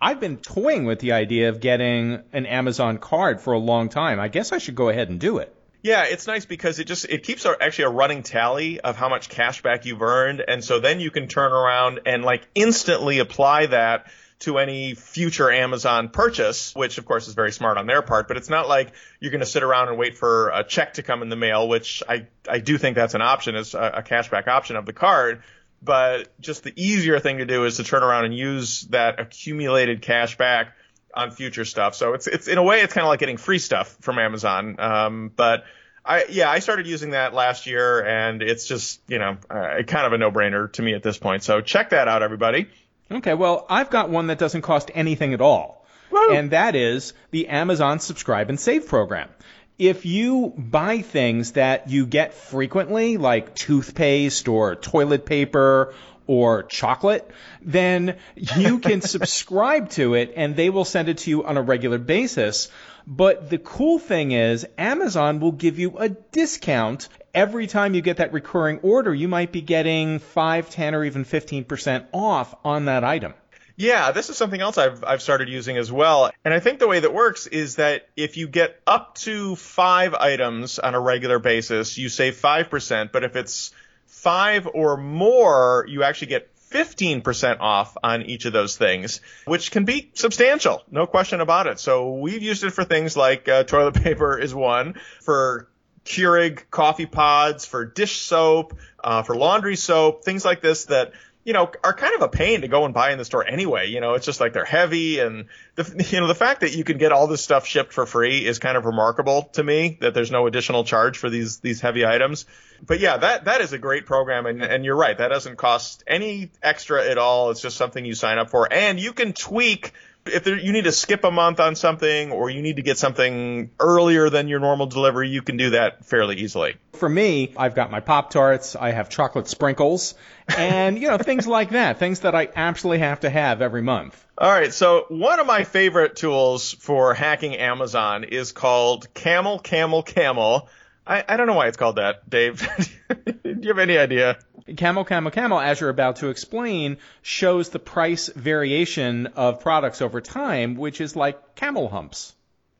I've 0.00 0.20
been 0.20 0.36
toying 0.36 0.84
with 0.84 1.00
the 1.00 1.12
idea 1.12 1.48
of 1.48 1.60
getting 1.60 2.22
an 2.32 2.46
Amazon 2.46 2.98
card 2.98 3.40
for 3.40 3.52
a 3.52 3.58
long 3.58 3.88
time. 3.88 4.20
I 4.20 4.28
guess 4.28 4.52
I 4.52 4.58
should 4.58 4.76
go 4.76 4.88
ahead 4.88 5.08
and 5.08 5.18
do 5.18 5.38
it. 5.38 5.54
Yeah, 5.82 6.04
it's 6.04 6.26
nice 6.26 6.44
because 6.44 6.80
it 6.80 6.84
just 6.86 7.04
it 7.04 7.22
keeps 7.22 7.44
a, 7.44 7.56
actually 7.60 7.84
a 7.84 7.90
running 7.90 8.22
tally 8.22 8.80
of 8.80 8.96
how 8.96 9.08
much 9.08 9.28
cash 9.28 9.62
back 9.62 9.86
you've 9.86 10.02
earned, 10.02 10.42
and 10.46 10.62
so 10.62 10.80
then 10.80 10.98
you 10.98 11.10
can 11.10 11.28
turn 11.28 11.52
around 11.52 12.00
and 12.04 12.24
like 12.24 12.46
instantly 12.54 13.20
apply 13.20 13.66
that 13.66 14.10
to 14.40 14.58
any 14.58 14.94
future 14.94 15.50
Amazon 15.50 16.08
purchase, 16.08 16.74
which 16.74 16.98
of 16.98 17.04
course 17.04 17.26
is 17.28 17.34
very 17.34 17.52
smart 17.52 17.76
on 17.76 17.86
their 17.86 18.02
part, 18.02 18.28
but 18.28 18.36
it's 18.36 18.48
not 18.48 18.68
like 18.68 18.92
you're 19.20 19.32
going 19.32 19.40
to 19.40 19.46
sit 19.46 19.62
around 19.62 19.88
and 19.88 19.98
wait 19.98 20.16
for 20.16 20.50
a 20.50 20.62
check 20.62 20.94
to 20.94 21.02
come 21.02 21.22
in 21.22 21.28
the 21.28 21.36
mail, 21.36 21.68
which 21.68 22.02
I, 22.08 22.26
I 22.48 22.58
do 22.60 22.78
think 22.78 22.94
that's 22.94 23.14
an 23.14 23.22
option, 23.22 23.56
is 23.56 23.74
a, 23.74 23.94
a 23.96 24.02
cashback 24.02 24.46
option 24.46 24.76
of 24.76 24.86
the 24.86 24.92
card. 24.92 25.42
But 25.82 26.28
just 26.40 26.64
the 26.64 26.72
easier 26.76 27.20
thing 27.20 27.38
to 27.38 27.46
do 27.46 27.64
is 27.64 27.76
to 27.76 27.84
turn 27.84 28.02
around 28.02 28.24
and 28.24 28.36
use 28.36 28.82
that 28.90 29.20
accumulated 29.20 30.02
cash 30.02 30.36
back 30.36 30.74
on 31.18 31.32
future 31.32 31.64
stuff. 31.64 31.94
So 31.94 32.14
it's 32.14 32.26
it's 32.26 32.48
in 32.48 32.58
a 32.58 32.62
way 32.62 32.80
it's 32.80 32.94
kind 32.94 33.04
of 33.04 33.08
like 33.08 33.20
getting 33.20 33.36
free 33.36 33.58
stuff 33.58 33.96
from 34.00 34.18
Amazon. 34.18 34.78
Um, 34.78 35.32
but 35.34 35.64
I 36.04 36.24
yeah 36.30 36.48
I 36.48 36.60
started 36.60 36.86
using 36.86 37.10
that 37.10 37.34
last 37.34 37.66
year 37.66 38.04
and 38.04 38.40
it's 38.40 38.66
just 38.66 39.00
you 39.08 39.18
know 39.18 39.36
uh, 39.50 39.82
kind 39.86 40.06
of 40.06 40.12
a 40.12 40.18
no 40.18 40.30
brainer 40.30 40.72
to 40.72 40.82
me 40.82 40.94
at 40.94 41.02
this 41.02 41.18
point. 41.18 41.42
So 41.42 41.60
check 41.60 41.90
that 41.90 42.08
out, 42.08 42.22
everybody. 42.22 42.68
Okay, 43.10 43.34
well 43.34 43.66
I've 43.68 43.90
got 43.90 44.10
one 44.10 44.28
that 44.28 44.38
doesn't 44.38 44.62
cost 44.62 44.90
anything 44.94 45.34
at 45.34 45.40
all, 45.40 45.84
Woo. 46.10 46.34
and 46.34 46.52
that 46.52 46.76
is 46.76 47.12
the 47.32 47.48
Amazon 47.48 47.98
Subscribe 47.98 48.48
and 48.48 48.58
Save 48.58 48.86
program. 48.86 49.28
If 49.76 50.06
you 50.06 50.52
buy 50.56 51.02
things 51.02 51.52
that 51.52 51.88
you 51.88 52.04
get 52.04 52.34
frequently, 52.34 53.16
like 53.16 53.54
toothpaste 53.54 54.48
or 54.48 54.74
toilet 54.74 55.24
paper 55.24 55.94
or 56.28 56.62
chocolate, 56.62 57.28
then 57.60 58.16
you 58.36 58.78
can 58.78 59.00
subscribe 59.16 59.90
to 59.90 60.14
it 60.14 60.34
and 60.36 60.54
they 60.54 60.70
will 60.70 60.84
send 60.84 61.08
it 61.08 61.18
to 61.18 61.30
you 61.30 61.44
on 61.44 61.56
a 61.56 61.62
regular 61.62 61.98
basis. 61.98 62.68
But 63.04 63.50
the 63.50 63.58
cool 63.58 63.98
thing 63.98 64.32
is 64.32 64.66
Amazon 64.76 65.40
will 65.40 65.52
give 65.52 65.78
you 65.78 65.98
a 65.98 66.10
discount 66.10 67.08
every 67.34 67.66
time 67.66 67.94
you 67.94 68.02
get 68.02 68.18
that 68.18 68.32
recurring 68.32 68.80
order. 68.80 69.14
You 69.14 69.28
might 69.28 69.50
be 69.50 69.62
getting 69.62 70.18
5, 70.18 70.70
10 70.70 70.94
or 70.94 71.04
even 71.04 71.24
15% 71.24 72.06
off 72.12 72.54
on 72.64 72.84
that 72.84 73.04
item. 73.04 73.32
Yeah, 73.76 74.10
this 74.10 74.28
is 74.28 74.36
something 74.36 74.60
else 74.60 74.76
I've 74.76 75.04
I've 75.04 75.22
started 75.22 75.48
using 75.48 75.76
as 75.76 75.90
well. 75.90 76.32
And 76.44 76.52
I 76.52 76.58
think 76.58 76.80
the 76.80 76.88
way 76.88 76.98
that 76.98 77.14
works 77.14 77.46
is 77.46 77.76
that 77.76 78.08
if 78.16 78.36
you 78.36 78.48
get 78.48 78.80
up 78.88 79.14
to 79.18 79.54
5 79.54 80.14
items 80.14 80.80
on 80.80 80.96
a 80.96 81.00
regular 81.00 81.38
basis, 81.38 81.96
you 81.96 82.08
save 82.08 82.34
5%, 82.34 83.12
but 83.12 83.22
if 83.22 83.36
it's 83.36 83.70
five 84.08 84.66
or 84.66 84.96
more, 84.96 85.86
you 85.88 86.02
actually 86.02 86.28
get 86.28 86.54
15% 86.70 87.60
off 87.60 87.96
on 88.02 88.22
each 88.22 88.44
of 88.44 88.52
those 88.52 88.76
things, 88.76 89.20
which 89.46 89.70
can 89.70 89.84
be 89.84 90.10
substantial. 90.14 90.82
No 90.90 91.06
question 91.06 91.40
about 91.40 91.66
it. 91.66 91.78
So 91.78 92.16
we've 92.16 92.42
used 92.42 92.64
it 92.64 92.72
for 92.72 92.84
things 92.84 93.16
like 93.16 93.48
uh, 93.48 93.64
toilet 93.64 93.94
paper 94.02 94.38
is 94.38 94.54
one, 94.54 94.94
for 95.22 95.68
Keurig 96.04 96.70
coffee 96.70 97.06
pods, 97.06 97.64
for 97.64 97.84
dish 97.84 98.20
soap, 98.20 98.76
uh, 99.02 99.22
for 99.22 99.36
laundry 99.36 99.76
soap, 99.76 100.24
things 100.24 100.44
like 100.44 100.60
this 100.60 100.86
that 100.86 101.12
you 101.48 101.54
know, 101.54 101.72
are 101.82 101.94
kind 101.94 102.14
of 102.14 102.20
a 102.20 102.28
pain 102.28 102.60
to 102.60 102.68
go 102.68 102.84
and 102.84 102.92
buy 102.92 103.10
in 103.10 103.16
the 103.16 103.24
store 103.24 103.42
anyway. 103.42 103.88
You 103.88 104.02
know, 104.02 104.12
it's 104.12 104.26
just 104.26 104.38
like 104.38 104.52
they're 104.52 104.66
heavy 104.66 105.18
and 105.18 105.46
the, 105.76 106.06
you 106.10 106.20
know, 106.20 106.26
the 106.26 106.34
fact 106.34 106.60
that 106.60 106.76
you 106.76 106.84
can 106.84 106.98
get 106.98 107.10
all 107.10 107.26
this 107.26 107.40
stuff 107.40 107.66
shipped 107.66 107.94
for 107.94 108.04
free 108.04 108.44
is 108.44 108.58
kind 108.58 108.76
of 108.76 108.84
remarkable 108.84 109.44
to 109.54 109.64
me 109.64 109.96
that 110.02 110.12
there's 110.12 110.30
no 110.30 110.46
additional 110.46 110.84
charge 110.84 111.16
for 111.16 111.30
these, 111.30 111.60
these 111.60 111.80
heavy 111.80 112.04
items. 112.04 112.44
But 112.86 113.00
yeah, 113.00 113.16
that, 113.16 113.46
that 113.46 113.62
is 113.62 113.72
a 113.72 113.78
great 113.78 114.04
program. 114.04 114.44
And, 114.44 114.62
and 114.62 114.84
you're 114.84 114.94
right. 114.94 115.16
That 115.16 115.28
doesn't 115.28 115.56
cost 115.56 116.04
any 116.06 116.50
extra 116.62 117.08
at 117.08 117.16
all. 117.16 117.50
It's 117.50 117.62
just 117.62 117.78
something 117.78 118.04
you 118.04 118.14
sign 118.14 118.36
up 118.36 118.50
for 118.50 118.70
and 118.70 119.00
you 119.00 119.14
can 119.14 119.32
tweak 119.32 119.94
if 120.28 120.44
there, 120.44 120.58
you 120.58 120.72
need 120.72 120.84
to 120.84 120.92
skip 120.92 121.24
a 121.24 121.30
month 121.30 121.60
on 121.60 121.74
something 121.74 122.32
or 122.32 122.50
you 122.50 122.62
need 122.62 122.76
to 122.76 122.82
get 122.82 122.98
something 122.98 123.70
earlier 123.80 124.30
than 124.30 124.48
your 124.48 124.60
normal 124.60 124.86
delivery, 124.86 125.28
you 125.28 125.42
can 125.42 125.56
do 125.56 125.70
that 125.70 126.04
fairly 126.04 126.36
easily. 126.36 126.76
For 126.92 127.08
me, 127.08 127.52
I've 127.56 127.74
got 127.74 127.90
my 127.90 128.00
Pop 128.00 128.30
Tarts, 128.30 128.76
I 128.76 128.90
have 128.90 129.08
chocolate 129.08 129.48
sprinkles, 129.48 130.14
and 130.56 130.98
you 130.98 131.08
know 131.08 131.18
things 131.18 131.46
like 131.46 131.70
that, 131.70 131.98
things 131.98 132.20
that 132.20 132.34
I 132.34 132.48
absolutely 132.54 133.00
have 133.00 133.20
to 133.20 133.30
have 133.30 133.62
every 133.62 133.82
month. 133.82 134.24
All 134.36 134.50
right, 134.50 134.72
so 134.72 135.06
one 135.08 135.40
of 135.40 135.46
my 135.46 135.64
favorite 135.64 136.16
tools 136.16 136.72
for 136.72 137.14
hacking 137.14 137.56
Amazon 137.56 138.24
is 138.24 138.52
called 138.52 139.12
Camel 139.14 139.58
Camel 139.58 140.02
Camel. 140.02 140.68
I, 141.06 141.24
I 141.26 141.36
don't 141.36 141.46
know 141.46 141.54
why 141.54 141.68
it's 141.68 141.76
called 141.76 141.96
that, 141.96 142.28
Dave. 142.28 142.68
Do 143.08 143.58
you 143.62 143.68
have 143.68 143.78
any 143.78 143.96
idea? 143.96 144.38
Camel 144.76 145.04
Camel 145.04 145.30
Camel, 145.30 145.60
as 145.60 145.80
you're 145.80 145.90
about 145.90 146.16
to 146.16 146.28
explain, 146.28 146.98
shows 147.22 147.70
the 147.70 147.78
price 147.78 148.28
variation 148.28 149.28
of 149.28 149.60
products 149.60 150.02
over 150.02 150.20
time, 150.20 150.76
which 150.76 151.00
is 151.00 151.16
like 151.16 151.54
camel 151.54 151.88
humps. 151.88 152.34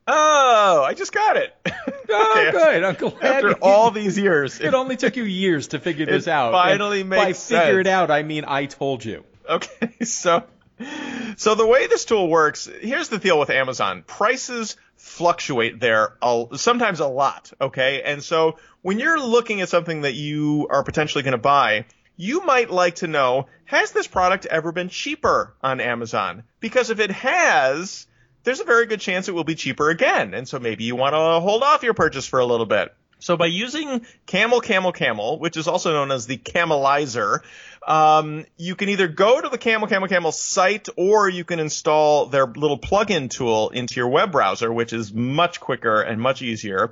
Oh, 0.07 0.83
I 0.85 0.93
just 0.95 1.11
got 1.13 1.37
it. 1.37 1.55
Oh, 2.11 2.35
okay. 2.47 2.51
good. 2.51 2.83
I'm 2.83 2.95
glad. 2.95 3.23
After 3.23 3.53
all 3.61 3.91
these 3.91 4.17
years. 4.17 4.59
It 4.59 4.73
only 4.73 4.97
took 4.97 5.15
you 5.15 5.21
years 5.25 5.67
to 5.67 5.79
figure 5.79 6.07
this 6.07 6.27
out. 6.27 6.53
Finally 6.53 7.01
and 7.01 7.09
makes 7.11 7.23
By 7.23 7.31
sense. 7.33 7.65
figure 7.65 7.79
it 7.81 7.85
out, 7.85 8.09
I 8.09 8.23
mean 8.23 8.45
I 8.47 8.65
told 8.65 9.05
you. 9.05 9.23
Okay, 9.47 9.93
so 10.03 10.43
So 11.37 11.53
the 11.53 11.67
way 11.67 11.85
this 11.85 12.05
tool 12.05 12.27
works, 12.27 12.67
here's 12.81 13.09
the 13.09 13.19
deal 13.19 13.37
with 13.37 13.51
Amazon. 13.51 14.03
Prices 14.07 14.75
fluctuate 14.99 15.79
there 15.79 16.17
sometimes 16.55 16.99
a 16.99 17.07
lot, 17.07 17.51
okay? 17.59 18.01
And 18.03 18.21
so 18.21 18.57
when 18.81 18.99
you're 18.99 19.19
looking 19.19 19.61
at 19.61 19.69
something 19.69 20.01
that 20.01 20.13
you 20.13 20.67
are 20.69 20.83
potentially 20.83 21.23
going 21.23 21.31
to 21.31 21.37
buy, 21.37 21.85
you 22.17 22.45
might 22.45 22.69
like 22.69 22.95
to 22.95 23.07
know, 23.07 23.47
has 23.63 23.93
this 23.93 24.07
product 24.07 24.45
ever 24.45 24.73
been 24.73 24.89
cheaper 24.89 25.55
on 25.63 25.79
Amazon? 25.79 26.43
Because 26.59 26.89
if 26.89 26.99
it 26.99 27.11
has, 27.11 28.07
there's 28.43 28.59
a 28.59 28.65
very 28.65 28.87
good 28.87 28.99
chance 28.99 29.29
it 29.29 29.33
will 29.33 29.45
be 29.45 29.55
cheaper 29.55 29.89
again. 29.89 30.33
And 30.33 30.45
so 30.45 30.59
maybe 30.59 30.83
you 30.83 30.97
want 30.97 31.13
to 31.13 31.39
hold 31.39 31.63
off 31.63 31.83
your 31.83 31.93
purchase 31.93 32.27
for 32.27 32.39
a 32.39 32.45
little 32.45 32.65
bit. 32.65 32.93
So 33.19 33.37
by 33.37 33.47
using 33.47 34.05
Camel 34.25 34.61
Camel 34.61 34.91
Camel, 34.91 35.39
which 35.39 35.57
is 35.57 35.67
also 35.67 35.91
known 35.91 36.11
as 36.11 36.25
the 36.25 36.37
Camelizer, 36.37 37.41
um, 37.85 38.45
you 38.57 38.75
can 38.75 38.89
either 38.89 39.07
go 39.07 39.39
to 39.41 39.49
the 39.49 39.57
Camel 39.57 39.87
Camel 39.87 40.07
Camel 40.07 40.31
site 40.31 40.87
or 40.95 41.29
you 41.29 41.43
can 41.43 41.59
install 41.59 42.27
their 42.27 42.45
little 42.45 42.79
plugin 42.79 43.29
tool 43.29 43.69
into 43.69 43.95
your 43.95 44.07
web 44.07 44.31
browser, 44.31 44.71
which 44.71 44.93
is 44.93 45.13
much 45.13 45.59
quicker 45.59 46.01
and 46.01 46.21
much 46.21 46.41
easier. 46.41 46.91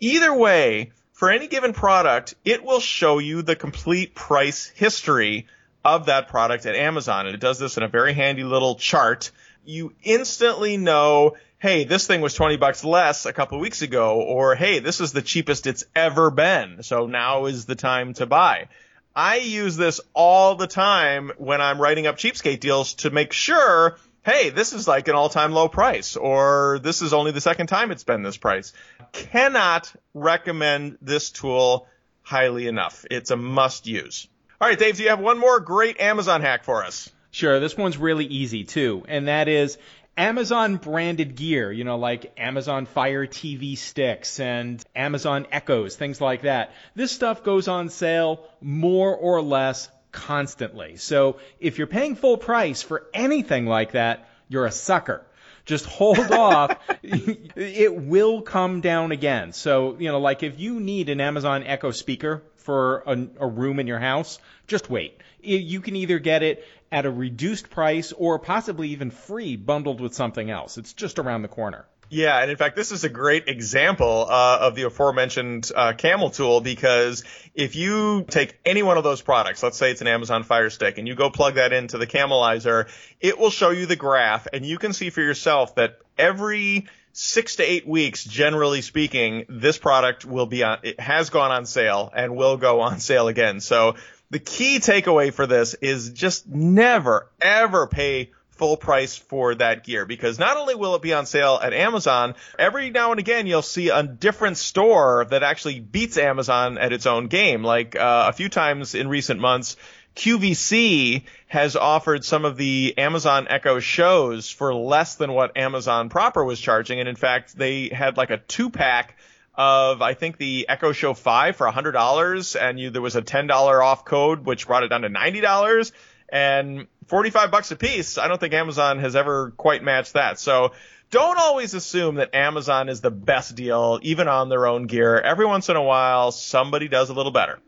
Either 0.00 0.34
way, 0.34 0.92
for 1.12 1.30
any 1.30 1.46
given 1.46 1.72
product, 1.72 2.34
it 2.44 2.64
will 2.64 2.80
show 2.80 3.18
you 3.18 3.42
the 3.42 3.56
complete 3.56 4.14
price 4.14 4.66
history 4.66 5.46
of 5.84 6.06
that 6.06 6.28
product 6.28 6.66
at 6.66 6.74
Amazon. 6.74 7.26
And 7.26 7.34
it 7.34 7.40
does 7.40 7.58
this 7.58 7.76
in 7.76 7.82
a 7.82 7.88
very 7.88 8.12
handy 8.12 8.44
little 8.44 8.74
chart. 8.74 9.30
You 9.64 9.94
instantly 10.02 10.76
know 10.76 11.36
hey, 11.62 11.84
this 11.84 12.08
thing 12.08 12.20
was 12.20 12.34
20 12.34 12.56
bucks 12.56 12.82
less 12.82 13.24
a 13.24 13.32
couple 13.32 13.60
weeks 13.60 13.82
ago, 13.82 14.20
or 14.20 14.56
hey, 14.56 14.80
this 14.80 15.00
is 15.00 15.12
the 15.12 15.22
cheapest 15.22 15.68
it's 15.68 15.84
ever 15.94 16.28
been, 16.28 16.82
so 16.82 17.06
now 17.06 17.46
is 17.46 17.66
the 17.66 17.76
time 17.76 18.14
to 18.14 18.26
buy. 18.26 18.66
I 19.14 19.36
use 19.36 19.76
this 19.76 20.00
all 20.12 20.56
the 20.56 20.66
time 20.66 21.30
when 21.36 21.60
I'm 21.60 21.80
writing 21.80 22.08
up 22.08 22.16
cheapskate 22.16 22.58
deals 22.58 22.94
to 22.94 23.10
make 23.10 23.32
sure, 23.32 23.96
hey, 24.24 24.50
this 24.50 24.72
is 24.72 24.88
like 24.88 25.06
an 25.06 25.14
all-time 25.14 25.52
low 25.52 25.68
price, 25.68 26.16
or 26.16 26.80
this 26.82 27.00
is 27.00 27.12
only 27.12 27.30
the 27.30 27.40
second 27.40 27.68
time 27.68 27.92
it's 27.92 28.02
been 28.02 28.24
this 28.24 28.36
price. 28.36 28.72
Cannot 29.12 29.92
recommend 30.14 30.98
this 31.00 31.30
tool 31.30 31.86
highly 32.22 32.66
enough. 32.66 33.04
It's 33.08 33.30
a 33.30 33.36
must 33.36 33.86
use. 33.86 34.26
All 34.60 34.66
right, 34.66 34.78
Dave, 34.78 34.96
do 34.96 35.04
you 35.04 35.10
have 35.10 35.20
one 35.20 35.38
more 35.38 35.60
great 35.60 36.00
Amazon 36.00 36.40
hack 36.40 36.64
for 36.64 36.84
us? 36.84 37.08
Sure, 37.30 37.60
this 37.60 37.76
one's 37.76 37.96
really 37.96 38.26
easy 38.26 38.64
too, 38.64 39.04
and 39.08 39.28
that 39.28 39.48
is 39.48 39.78
Amazon 40.16 40.76
branded 40.76 41.36
gear, 41.36 41.72
you 41.72 41.84
know, 41.84 41.96
like 41.96 42.32
Amazon 42.36 42.86
Fire 42.86 43.26
TV 43.26 43.78
sticks 43.78 44.40
and 44.40 44.82
Amazon 44.94 45.46
Echoes, 45.50 45.96
things 45.96 46.20
like 46.20 46.42
that. 46.42 46.72
This 46.94 47.12
stuff 47.12 47.42
goes 47.42 47.66
on 47.66 47.88
sale 47.88 48.44
more 48.60 49.16
or 49.16 49.40
less 49.40 49.88
constantly. 50.10 50.96
So 50.96 51.38
if 51.58 51.78
you're 51.78 51.86
paying 51.86 52.14
full 52.14 52.36
price 52.36 52.82
for 52.82 53.06
anything 53.14 53.66
like 53.66 53.92
that, 53.92 54.28
you're 54.48 54.66
a 54.66 54.70
sucker. 54.70 55.24
Just 55.64 55.86
hold 55.86 56.18
off. 56.30 56.76
it 57.02 57.94
will 57.94 58.42
come 58.42 58.82
down 58.82 59.12
again. 59.12 59.52
So, 59.52 59.96
you 59.98 60.08
know, 60.08 60.20
like 60.20 60.42
if 60.42 60.60
you 60.60 60.78
need 60.78 61.08
an 61.08 61.20
Amazon 61.22 61.64
Echo 61.64 61.90
speaker 61.90 62.42
for 62.56 63.02
a, 63.06 63.26
a 63.40 63.46
room 63.46 63.80
in 63.80 63.86
your 63.86 63.98
house, 63.98 64.38
just 64.66 64.90
wait. 64.90 65.18
You 65.40 65.80
can 65.80 65.96
either 65.96 66.18
get 66.18 66.42
it 66.42 66.64
at 66.92 67.06
a 67.06 67.10
reduced 67.10 67.70
price 67.70 68.12
or 68.12 68.38
possibly 68.38 68.90
even 68.90 69.10
free 69.10 69.56
bundled 69.56 70.00
with 70.00 70.14
something 70.14 70.50
else. 70.50 70.78
It's 70.78 70.92
just 70.92 71.18
around 71.18 71.42
the 71.42 71.48
corner. 71.48 71.86
Yeah, 72.10 72.42
and 72.42 72.50
in 72.50 72.58
fact, 72.58 72.76
this 72.76 72.92
is 72.92 73.04
a 73.04 73.08
great 73.08 73.48
example 73.48 74.26
uh, 74.28 74.58
of 74.60 74.74
the 74.74 74.82
aforementioned 74.82 75.70
uh, 75.74 75.94
Camel 75.94 76.28
tool 76.28 76.60
because 76.60 77.24
if 77.54 77.74
you 77.74 78.26
take 78.28 78.58
any 78.66 78.82
one 78.82 78.98
of 78.98 79.04
those 79.04 79.22
products, 79.22 79.62
let's 79.62 79.78
say 79.78 79.90
it's 79.90 80.02
an 80.02 80.08
Amazon 80.08 80.42
Fire 80.42 80.68
Stick, 80.68 80.98
and 80.98 81.08
you 81.08 81.14
go 81.14 81.30
plug 81.30 81.54
that 81.54 81.72
into 81.72 81.96
the 81.96 82.06
Camelizer, 82.06 82.90
it 83.18 83.38
will 83.38 83.48
show 83.48 83.70
you 83.70 83.86
the 83.86 83.96
graph, 83.96 84.46
and 84.52 84.66
you 84.66 84.76
can 84.76 84.92
see 84.92 85.08
for 85.08 85.22
yourself 85.22 85.76
that 85.76 86.00
every 86.18 86.86
six 87.14 87.56
to 87.56 87.62
eight 87.62 87.86
weeks, 87.86 88.24
generally 88.24 88.82
speaking, 88.82 89.46
this 89.48 89.78
product 89.78 90.26
will 90.26 90.46
be 90.46 90.62
on, 90.62 90.80
it 90.82 91.00
has 91.00 91.30
gone 91.30 91.50
on 91.50 91.64
sale 91.64 92.10
and 92.14 92.36
will 92.36 92.58
go 92.58 92.80
on 92.80 93.00
sale 93.00 93.28
again. 93.28 93.60
So 93.60 93.94
the 94.32 94.38
key 94.38 94.78
takeaway 94.78 95.30
for 95.30 95.46
this 95.46 95.74
is 95.74 96.08
just 96.08 96.48
never, 96.48 97.28
ever 97.42 97.86
pay 97.86 98.30
full 98.52 98.78
price 98.78 99.14
for 99.14 99.54
that 99.54 99.84
gear 99.84 100.06
because 100.06 100.38
not 100.38 100.56
only 100.56 100.74
will 100.74 100.94
it 100.94 101.02
be 101.02 101.12
on 101.12 101.26
sale 101.26 101.60
at 101.62 101.74
Amazon, 101.74 102.34
every 102.58 102.88
now 102.88 103.10
and 103.10 103.20
again 103.20 103.46
you'll 103.46 103.60
see 103.60 103.90
a 103.90 104.02
different 104.02 104.56
store 104.56 105.26
that 105.28 105.42
actually 105.42 105.80
beats 105.80 106.16
Amazon 106.16 106.78
at 106.78 106.94
its 106.94 107.04
own 107.04 107.26
game. 107.26 107.62
Like 107.62 107.94
uh, 107.94 108.26
a 108.28 108.32
few 108.32 108.48
times 108.48 108.94
in 108.94 109.06
recent 109.08 109.38
months, 109.38 109.76
QVC 110.16 111.24
has 111.48 111.76
offered 111.76 112.24
some 112.24 112.46
of 112.46 112.56
the 112.56 112.94
Amazon 112.96 113.48
Echo 113.50 113.80
shows 113.80 114.48
for 114.48 114.74
less 114.74 115.16
than 115.16 115.32
what 115.32 115.58
Amazon 115.58 116.08
proper 116.08 116.42
was 116.42 116.58
charging. 116.58 117.00
And 117.00 117.08
in 117.08 117.16
fact, 117.16 117.54
they 117.56 117.88
had 117.88 118.16
like 118.16 118.30
a 118.30 118.38
two 118.38 118.70
pack 118.70 119.18
of 119.54 120.00
I 120.00 120.14
think 120.14 120.38
the 120.38 120.66
Echo 120.68 120.92
Show 120.92 121.14
5 121.14 121.56
for 121.56 121.70
$100 121.70 122.60
and 122.60 122.80
you, 122.80 122.90
there 122.90 123.02
was 123.02 123.16
a 123.16 123.22
$10 123.22 123.50
off 123.82 124.04
code 124.04 124.46
which 124.46 124.66
brought 124.66 124.82
it 124.82 124.88
down 124.88 125.02
to 125.02 125.10
$90 125.10 125.92
and 126.28 126.86
45 127.06 127.50
bucks 127.50 127.70
a 127.70 127.76
piece. 127.76 128.16
I 128.16 128.28
don't 128.28 128.40
think 128.40 128.54
Amazon 128.54 128.98
has 129.00 129.14
ever 129.14 129.50
quite 129.50 129.82
matched 129.82 130.14
that. 130.14 130.38
So 130.40 130.72
don't 131.10 131.38
always 131.38 131.74
assume 131.74 132.14
that 132.14 132.34
Amazon 132.34 132.88
is 132.88 133.02
the 133.02 133.10
best 133.10 133.54
deal 133.54 133.98
even 134.02 134.28
on 134.28 134.48
their 134.48 134.66
own 134.66 134.86
gear. 134.86 135.20
Every 135.20 135.44
once 135.44 135.68
in 135.68 135.76
a 135.76 135.82
while 135.82 136.32
somebody 136.32 136.88
does 136.88 137.10
a 137.10 137.14
little 137.14 137.32
better. 137.32 137.58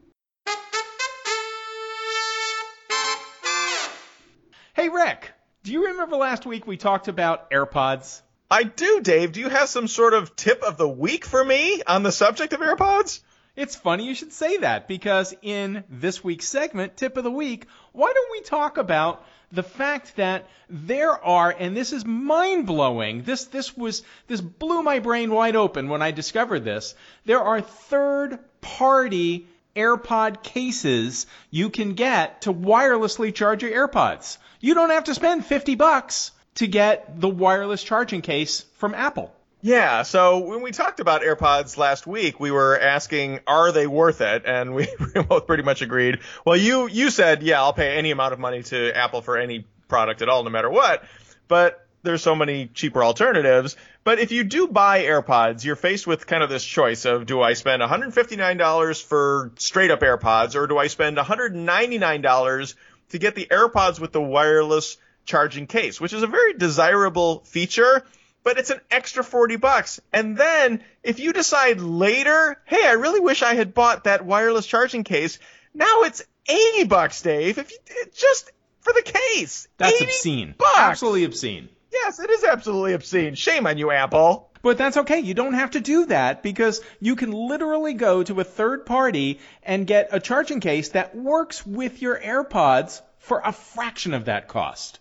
Hey 4.72 4.88
Rick, 4.88 5.32
do 5.62 5.72
you 5.72 5.88
remember 5.88 6.16
last 6.16 6.46
week 6.46 6.66
we 6.66 6.76
talked 6.76 7.08
about 7.08 7.50
AirPods? 7.50 8.22
I 8.54 8.62
do, 8.62 9.00
Dave. 9.00 9.32
Do 9.32 9.40
you 9.40 9.49
have 9.49 9.68
some 9.68 9.88
sort 9.88 10.14
of 10.14 10.37
tip 10.37 10.62
of 10.62 10.76
the 10.76 10.88
week 10.88 11.25
for 11.25 11.44
me 11.44 11.82
on 11.88 12.04
the 12.04 12.12
subject 12.12 12.52
of 12.52 12.61
AirPods? 12.61 13.18
It's 13.56 13.75
funny 13.75 14.06
you 14.06 14.14
should 14.14 14.32
say 14.32 14.58
that 14.58 14.87
because 14.87 15.34
in 15.42 15.82
this 15.90 16.23
week's 16.23 16.46
segment, 16.46 16.96
Tip 16.96 17.16
of 17.16 17.25
the 17.25 17.32
Week, 17.32 17.66
why 17.90 18.12
don't 18.12 18.30
we 18.30 18.42
talk 18.42 18.78
about 18.78 19.26
the 19.50 19.64
fact 19.64 20.14
that 20.18 20.49
there 20.70 21.11
are, 21.11 21.50
and 21.50 21.76
this 21.76 21.92
is 21.92 22.04
mind 22.04 22.68
blowing, 22.68 23.25
this, 23.25 23.46
this 23.46 23.76
was, 23.76 24.04
this 24.28 24.40
blew 24.40 24.84
my 24.84 25.00
brain 25.00 25.32
wide 25.32 25.56
open 25.56 25.88
when 25.88 26.00
I 26.00 26.12
discovered 26.12 26.61
this. 26.61 26.94
There 27.25 27.42
are 27.42 27.61
third 27.61 28.38
party 28.61 29.49
AirPod 29.75 30.44
cases 30.44 31.26
you 31.50 31.70
can 31.70 31.94
get 31.94 32.42
to 32.42 32.52
wirelessly 32.52 33.34
charge 33.34 33.64
your 33.64 33.88
AirPods. 33.88 34.38
You 34.61 34.75
don't 34.75 34.90
have 34.90 35.04
to 35.04 35.14
spend 35.16 35.44
50 35.44 35.75
bucks 35.75 36.30
to 36.56 36.66
get 36.66 37.20
the 37.20 37.28
wireless 37.28 37.82
charging 37.82 38.23
case 38.23 38.64
from 38.76 38.94
Apple. 38.94 39.34
Yeah, 39.61 40.02
so 40.02 40.40
when 40.40 40.61
we 40.61 40.73
talked 40.73 41.00
about 41.00 41.23
AirPods 41.23 41.78
last 41.78 42.06
week, 42.06 42.38
we 42.38 42.50
were 42.50 42.78
asking, 42.78 43.40
are 43.46 43.73
they 43.73 43.87
worth 43.87 44.20
it? 44.20 44.42
And 44.44 44.75
we 44.75 44.88
both 45.26 45.46
pretty 45.46 45.62
much 45.62 45.80
agreed. 45.80 46.18
Well, 46.44 46.56
you, 46.56 46.87
you 46.87 47.11
said, 47.11 47.42
yeah, 47.42 47.62
I'll 47.62 47.73
pay 47.73 47.96
any 47.96 48.11
amount 48.11 48.34
of 48.34 48.38
money 48.38 48.62
to 48.64 48.94
Apple 48.94 49.23
for 49.23 49.38
any 49.38 49.64
product 49.88 50.20
at 50.20 50.28
all, 50.28 50.44
no 50.44 50.50
matter 50.50 50.68
what. 50.68 51.04
But 51.49 51.84
there's 52.02 52.23
so 52.23 52.34
many 52.34 52.66
cheaper 52.66 53.02
alternatives. 53.02 53.76
But 54.04 54.18
if 54.18 54.32
you 54.32 54.44
do 54.44 54.68
buy 54.68 55.04
AirPods, 55.04 55.64
you're 55.64 55.76
faced 55.76 56.06
with 56.06 56.26
kind 56.26 56.42
of 56.42 56.50
this 56.50 56.64
choice 56.64 57.06
of 57.06 57.25
do 57.25 57.40
I 57.40 57.54
spend 57.54 57.82
$159 57.82 59.02
for 59.02 59.50
straight 59.56 59.90
up 59.90 60.00
AirPods 60.00 60.54
or 60.54 60.66
do 60.66 60.76
I 60.76 60.88
spend 60.88 61.16
$199 61.16 62.75
to 63.08 63.18
get 63.18 63.34
the 63.34 63.46
AirPods 63.50 63.99
with 63.99 64.12
the 64.12 64.20
wireless 64.20 64.99
charging 65.24 65.66
case, 65.66 66.00
which 66.00 66.12
is 66.12 66.22
a 66.22 66.28
very 66.28 66.54
desirable 66.54 67.40
feature, 67.40 68.04
but 68.42 68.58
it's 68.58 68.70
an 68.70 68.80
extra 68.90 69.24
40 69.24 69.56
bucks. 69.56 70.00
And 70.12 70.36
then 70.36 70.82
if 71.02 71.18
you 71.18 71.32
decide 71.32 71.80
later, 71.80 72.60
hey, 72.66 72.86
I 72.86 72.92
really 72.92 73.20
wish 73.20 73.42
I 73.42 73.54
had 73.54 73.74
bought 73.74 74.04
that 74.04 74.24
wireless 74.24 74.66
charging 74.66 75.04
case, 75.04 75.38
now 75.72 76.02
it's 76.02 76.22
80 76.48 76.84
bucks, 76.84 77.22
Dave. 77.22 77.58
If 77.58 77.72
you 77.72 77.78
just 78.14 78.50
for 78.84 78.92
the 78.92 79.02
case. 79.02 79.66
That's 79.78 80.00
obscene. 80.00 80.54
Bucks. 80.56 80.78
Absolutely 80.78 81.24
obscene. 81.24 81.68
Yes, 81.90 82.20
it 82.20 82.30
is 82.30 82.44
absolutely 82.44 82.92
obscene. 82.92 83.34
Shame 83.34 83.66
on 83.66 83.78
you, 83.78 83.90
Apple. 83.90 84.50
But 84.62 84.78
that's 84.78 84.96
okay. 84.96 85.20
You 85.20 85.34
don't 85.34 85.54
have 85.54 85.72
to 85.72 85.80
do 85.80 86.06
that 86.06 86.42
because 86.42 86.80
you 87.00 87.16
can 87.16 87.32
literally 87.32 87.94
go 87.94 88.22
to 88.22 88.40
a 88.40 88.44
third 88.44 88.86
party 88.86 89.40
and 89.62 89.86
get 89.86 90.08
a 90.12 90.20
charging 90.20 90.60
case 90.60 90.90
that 90.90 91.14
works 91.14 91.66
with 91.66 92.00
your 92.00 92.18
AirPods 92.18 93.02
for 93.18 93.42
a 93.44 93.52
fraction 93.52 94.14
of 94.14 94.26
that 94.26 94.48
cost. 94.48 95.00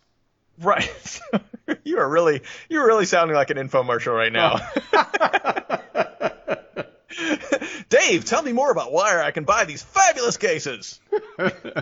Right. 0.62 1.22
you 1.84 2.00
are 2.00 2.10
really 2.10 2.42
you're 2.70 2.86
really 2.86 3.06
sounding 3.06 3.36
like 3.36 3.50
an 3.50 3.58
infomercial 3.58 4.16
right 4.16 4.32
now. 4.32 4.60
Dave, 7.90 8.26
tell 8.26 8.42
me 8.42 8.54
more 8.54 8.72
about 8.72 8.92
why 8.92 9.22
I 9.22 9.32
can 9.32 9.44
buy 9.44 9.66
these 9.66 9.84
fabulous 9.84 10.38
cases. 10.38 11.00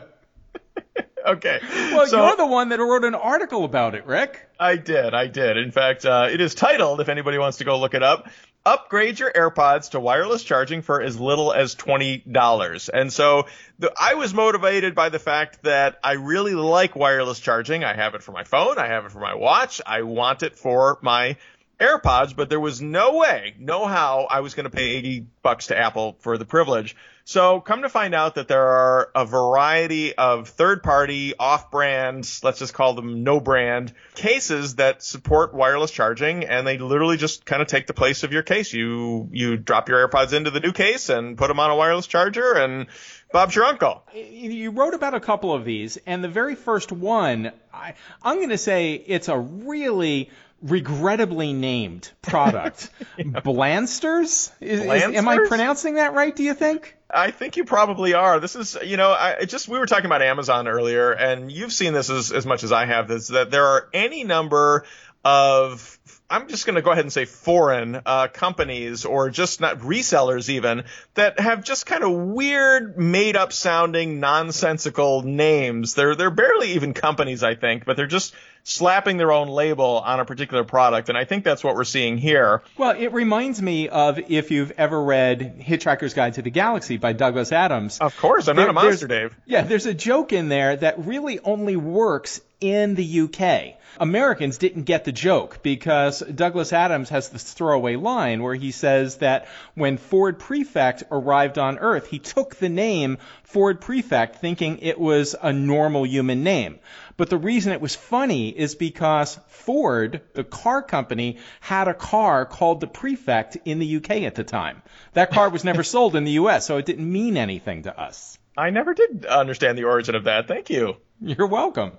okay. 1.26 1.60
Well, 1.62 2.08
so, 2.08 2.28
you're 2.28 2.38
the 2.38 2.46
one 2.46 2.70
that 2.70 2.80
wrote 2.80 3.04
an 3.04 3.16
article 3.16 3.66
about 3.66 3.96
it, 3.96 4.06
Rick. 4.06 4.40
I 4.60 4.76
did. 4.76 5.14
I 5.14 5.28
did. 5.28 5.58
In 5.58 5.72
fact, 5.72 6.06
uh, 6.06 6.28
it 6.32 6.42
is 6.42 6.56
titled, 6.56 7.02
if 7.02 7.10
anybody 7.10 7.38
wants 7.38 7.58
to 7.58 7.64
go 7.64 7.80
look 7.80 7.94
it 7.94 8.04
up, 8.04 8.30
upgrade 8.66 9.20
your 9.20 9.32
AirPods 9.32 9.92
to 9.92 10.00
wireless 10.00 10.44
charging 10.44 10.82
for 10.82 11.02
as 11.02 11.20
little 11.20 11.52
as 11.52 11.76
$20. 11.76 12.90
And 12.94 13.12
so 13.12 13.48
the, 13.80 13.92
I 14.00 14.14
was 14.16 14.34
motivated 14.34 14.94
by 14.94 15.10
the 15.10 15.20
fact 15.20 15.64
that 15.64 16.00
I 16.04 16.14
really 16.14 16.54
like 16.54 16.96
wireless 16.96 17.40
charging. 17.40 17.84
I 17.84 17.96
have 17.96 18.16
it 18.16 18.24
for 18.24 18.32
my 18.32 18.44
phone. 18.44 18.78
I 18.78 18.88
have 18.88 19.06
it 19.06 19.12
for 19.12 19.20
my 19.20 19.36
watch. 19.36 19.82
I 19.86 20.04
want 20.04 20.44
it 20.44 20.58
for 20.58 21.00
my 21.02 21.38
AirPods, 21.80 22.36
but 22.36 22.50
there 22.50 22.60
was 22.60 22.80
no 22.80 23.18
way, 23.18 23.56
no 23.58 23.88
how 23.88 24.28
I 24.30 24.42
was 24.42 24.54
going 24.54 24.66
to 24.66 24.70
pay 24.70 24.92
80 24.92 25.26
bucks 25.42 25.68
to 25.68 25.78
Apple 25.78 26.16
for 26.20 26.38
the 26.38 26.46
privilege. 26.46 26.96
So 27.32 27.62
come 27.62 27.84
to 27.84 27.88
find 27.88 28.14
out 28.14 28.36
that 28.36 28.50
there 28.50 28.68
are 28.68 29.10
a 29.16 29.26
variety 29.26 30.14
of 30.14 30.50
third 30.50 30.84
party, 30.84 31.34
off 31.40 31.72
brand, 31.72 32.30
let's 32.44 32.60
just 32.60 32.74
call 32.74 32.94
them 32.94 33.24
no 33.24 33.40
brand 33.40 33.94
cases 34.16 34.76
that 34.76 35.02
support 35.02 35.54
wireless 35.54 35.92
charging 35.92 36.44
and 36.44 36.68
they 36.68 36.78
literally 36.78 37.16
just 37.16 37.46
kind 37.46 37.62
of 37.62 37.70
take 37.70 37.88
the 37.88 37.94
place 37.94 38.24
of 38.24 38.34
your 38.34 38.44
case. 38.44 38.74
You, 38.74 39.30
you 39.32 39.56
drop 39.56 39.88
your 39.88 40.06
AirPods 40.06 40.34
into 40.34 40.52
the 40.52 40.60
new 40.60 40.74
case 40.74 41.08
and 41.08 41.38
put 41.38 41.48
them 41.48 41.58
on 41.58 41.72
a 41.72 41.76
wireless 41.78 42.06
charger 42.06 42.52
and 42.52 42.88
Bob's 43.32 43.56
your 43.56 43.64
uncle. 43.64 44.04
You 44.14 44.72
wrote 44.72 44.94
about 44.94 45.14
a 45.14 45.22
couple 45.22 45.54
of 45.54 45.64
these 45.64 45.96
and 46.06 46.22
the 46.22 46.28
very 46.28 46.56
first 46.56 46.92
one, 46.92 47.54
I, 47.74 47.94
I'm 48.22 48.40
going 48.40 48.50
to 48.50 48.58
say 48.58 48.96
it's 48.96 49.30
a 49.30 49.40
really 49.40 50.30
regrettably 50.62 51.54
named 51.54 52.10
product. 52.22 52.90
yeah. 53.18 53.26
Blansters? 53.42 54.52
Is, 54.60 54.82
Is, 54.82 54.88
am 54.88 55.28
I 55.28 55.40
pronouncing 55.48 55.96
that 55.96 56.14
right, 56.14 56.36
do 56.36 56.44
you 56.44 56.54
think? 56.54 56.96
I 57.14 57.32
think 57.32 57.58
you 57.58 57.66
probably 57.66 58.14
are. 58.14 58.40
This 58.40 58.56
is, 58.56 58.78
you 58.84 58.96
know, 58.96 59.12
I 59.12 59.46
just, 59.46 59.68
we 59.68 59.78
were 59.78 59.86
talking 59.86 60.06
about 60.06 60.22
Amazon 60.22 60.68
earlier, 60.68 61.12
and 61.12 61.52
you've 61.52 61.74
seen 61.74 61.94
this 61.94 62.10
as, 62.10 62.32
as 62.32 62.46
much 62.46 62.64
as 62.64 62.72
I 62.72 62.86
have, 62.86 63.08
that 63.08 63.52
there 63.52 63.66
are 63.66 63.90
any 63.94 64.24
number 64.24 64.86
of 65.24 66.00
I'm 66.32 66.48
just 66.48 66.66
going 66.66 66.76
to 66.76 66.82
go 66.82 66.92
ahead 66.92 67.04
and 67.04 67.12
say 67.12 67.26
foreign 67.26 68.02
uh, 68.06 68.28
companies 68.30 69.04
or 69.04 69.30
just 69.30 69.60
not 69.60 69.80
resellers 69.80 70.48
even 70.48 70.86
that 71.16 71.40
have 71.42 71.62
just 71.62 71.86
kind 71.86 72.06
of 72.06 72.12
weird, 72.12 72.98
made 72.98 73.36
up 73.36 73.52
sounding, 73.52 74.22
nonsensical 74.22 75.24
names. 75.24 75.94
They're 75.94 76.16
they're 76.16 76.32
barely 76.32 76.72
even 76.72 76.94
companies, 76.94 77.44
I 77.44 77.56
think, 77.56 77.84
but 77.84 77.98
they're 77.98 78.08
just 78.08 78.34
slapping 78.64 79.18
their 79.18 79.32
own 79.34 79.50
label 79.50 80.02
on 80.06 80.22
a 80.22 80.26
particular 80.26 80.64
product, 80.64 81.10
and 81.10 81.18
I 81.18 81.26
think 81.26 81.44
that's 81.44 81.64
what 81.64 81.76
we're 81.76 81.84
seeing 81.84 82.18
here. 82.18 82.62
Well, 82.78 82.92
it 82.98 83.12
reminds 83.12 83.62
me 83.62 83.90
of 83.90 84.20
if 84.30 84.52
you've 84.52 84.72
ever 84.78 85.04
read 85.04 85.60
Hitchhiker's 85.60 86.14
Guide 86.14 86.36
to 86.36 86.42
the 86.42 86.52
Galaxy 86.52 86.98
by 86.98 87.12
Douglas 87.12 87.52
Adams. 87.52 88.00
Of 88.00 88.16
course, 88.18 88.48
I'm 88.48 88.56
there, 88.56 88.68
not 88.68 88.72
a 88.72 88.74
monster, 88.74 89.08
Dave. 89.08 89.36
Yeah, 89.46 89.64
there's 89.64 89.86
a 89.86 89.94
joke 89.94 90.32
in 90.32 90.48
there 90.48 90.78
that 90.78 91.06
really 91.06 91.40
only 91.40 91.76
works 91.76 92.40
in 92.62 92.96
the 92.96 93.22
UK. 93.22 93.78
Americans 94.00 94.58
didn't 94.58 94.84
get 94.84 95.04
the 95.04 95.12
joke 95.12 95.62
because 95.64 96.22
Douglas 96.22 96.72
Adams 96.72 97.10
has 97.10 97.30
this 97.30 97.52
throwaway 97.52 97.98
line 97.98 98.42
where 98.42 98.56
he 98.56 98.72
says 98.72 99.18
that 99.18 99.48
when 99.76 99.98
Ford 99.98 100.40
Prefect 100.40 101.04
arrived 101.12 101.58
on 101.58 101.80
Earth, 101.80 102.08
he 102.08 102.20
took 102.20 102.56
the 102.56 102.70
name 102.70 103.18
Ford 103.44 103.82
Prefect 103.82 104.38
thinking 104.38 104.80
it 104.80 105.00
was 105.00 105.36
a 105.42 105.52
normal 105.52 106.06
human 106.06 106.44
name. 106.44 106.80
But 107.18 107.30
the 107.30 107.38
reason 107.38 107.74
it 107.74 107.82
was 107.82 107.96
funny 107.96 108.50
is 108.50 108.76
because 108.76 109.38
Ford, 109.50 110.22
the 110.34 110.46
car 110.46 110.82
company, 110.82 111.38
had 111.60 111.88
a 111.88 111.94
car 111.94 112.46
called 112.46 112.80
the 112.80 112.88
Prefect 112.88 113.58
in 113.66 113.80
the 113.80 113.98
UK 113.98 114.22
at 114.22 114.36
the 114.36 114.44
time. 114.44 114.82
That 115.14 115.32
car 115.32 115.50
was 115.50 115.64
never 115.64 115.84
sold 115.96 116.16
in 116.16 116.24
the 116.24 116.40
US, 116.44 116.66
so 116.66 116.78
it 116.78 116.86
didn't 116.86 117.12
mean 117.12 117.36
anything 117.36 117.84
to 117.84 118.00
us. 118.00 118.38
I 118.58 118.70
never 118.70 118.94
did 118.94 119.26
understand 119.26 119.78
the 119.78 119.86
origin 119.86 120.16
of 120.16 120.26
that. 120.26 120.48
Thank 120.48 120.70
you. 120.70 120.98
You're 121.20 121.48
welcome. 121.48 121.92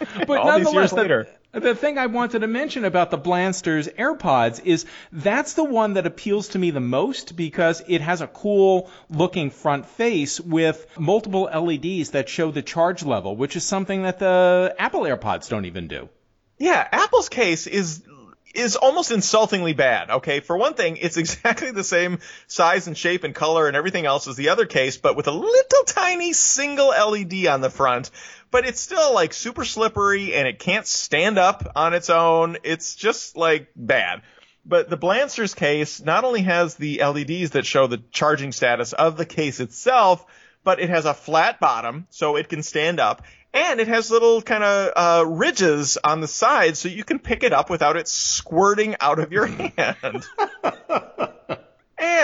But 0.26 0.38
All 0.38 0.58
these 0.58 0.72
years 0.72 0.92
later. 0.92 1.28
The 1.52 1.74
thing 1.74 1.98
I 1.98 2.06
wanted 2.06 2.40
to 2.40 2.46
mention 2.46 2.84
about 2.84 3.10
the 3.10 3.18
Blansters 3.18 3.92
AirPods 3.92 4.64
is 4.64 4.86
that's 5.10 5.54
the 5.54 5.64
one 5.64 5.94
that 5.94 6.06
appeals 6.06 6.48
to 6.48 6.60
me 6.60 6.70
the 6.70 6.80
most 6.80 7.34
because 7.34 7.82
it 7.88 8.00
has 8.00 8.20
a 8.20 8.28
cool 8.28 8.88
looking 9.10 9.50
front 9.50 9.86
face 9.86 10.40
with 10.40 10.86
multiple 10.96 11.50
LEDs 11.52 12.10
that 12.10 12.28
show 12.28 12.52
the 12.52 12.62
charge 12.62 13.02
level, 13.02 13.34
which 13.34 13.56
is 13.56 13.64
something 13.64 14.04
that 14.04 14.20
the 14.20 14.76
Apple 14.78 15.00
AirPods 15.00 15.48
don't 15.48 15.64
even 15.64 15.88
do. 15.88 16.08
Yeah, 16.56 16.86
Apple's 16.92 17.28
case 17.28 17.66
is 17.66 18.04
is 18.54 18.76
almost 18.76 19.10
insultingly 19.10 19.72
bad. 19.72 20.10
Okay, 20.10 20.40
for 20.40 20.56
one 20.56 20.74
thing, 20.74 20.98
it's 21.00 21.16
exactly 21.24 21.70
the 21.70 21.84
same 21.84 22.18
size 22.46 22.86
and 22.86 22.96
shape 22.96 23.24
and 23.24 23.34
color 23.34 23.66
and 23.66 23.76
everything 23.76 24.06
else 24.06 24.28
as 24.28 24.36
the 24.36 24.50
other 24.50 24.66
case, 24.66 24.96
but 24.96 25.16
with 25.16 25.26
a 25.26 25.32
little 25.32 25.84
tiny 25.86 26.32
single 26.32 26.88
LED 26.88 27.46
on 27.46 27.60
the 27.60 27.70
front. 27.70 28.10
But 28.50 28.66
it's 28.66 28.80
still 28.80 29.14
like 29.14 29.32
super 29.32 29.64
slippery 29.64 30.34
and 30.34 30.48
it 30.48 30.58
can't 30.58 30.86
stand 30.86 31.38
up 31.38 31.72
on 31.76 31.94
its 31.94 32.10
own. 32.10 32.58
It's 32.64 32.96
just 32.96 33.36
like 33.36 33.68
bad. 33.76 34.22
But 34.66 34.90
the 34.90 34.98
Blansters 34.98 35.54
case 35.54 36.00
not 36.00 36.24
only 36.24 36.42
has 36.42 36.74
the 36.74 37.02
LEDs 37.02 37.50
that 37.50 37.64
show 37.64 37.86
the 37.86 38.02
charging 38.10 38.52
status 38.52 38.92
of 38.92 39.16
the 39.16 39.24
case 39.24 39.60
itself, 39.60 40.24
but 40.64 40.80
it 40.80 40.90
has 40.90 41.06
a 41.06 41.14
flat 41.14 41.60
bottom 41.60 42.06
so 42.10 42.36
it 42.36 42.48
can 42.48 42.62
stand 42.62 43.00
up 43.00 43.22
and 43.52 43.80
it 43.80 43.88
has 43.88 44.10
little 44.10 44.42
kind 44.42 44.62
of 44.62 44.92
uh, 44.94 45.26
ridges 45.26 45.98
on 46.02 46.20
the 46.20 46.28
side 46.28 46.76
so 46.76 46.88
you 46.88 47.04
can 47.04 47.18
pick 47.18 47.42
it 47.42 47.52
up 47.52 47.70
without 47.70 47.96
it 47.96 48.06
squirting 48.06 48.96
out 49.00 49.18
of 49.18 49.32
your 49.32 49.46
hand. 49.76 50.24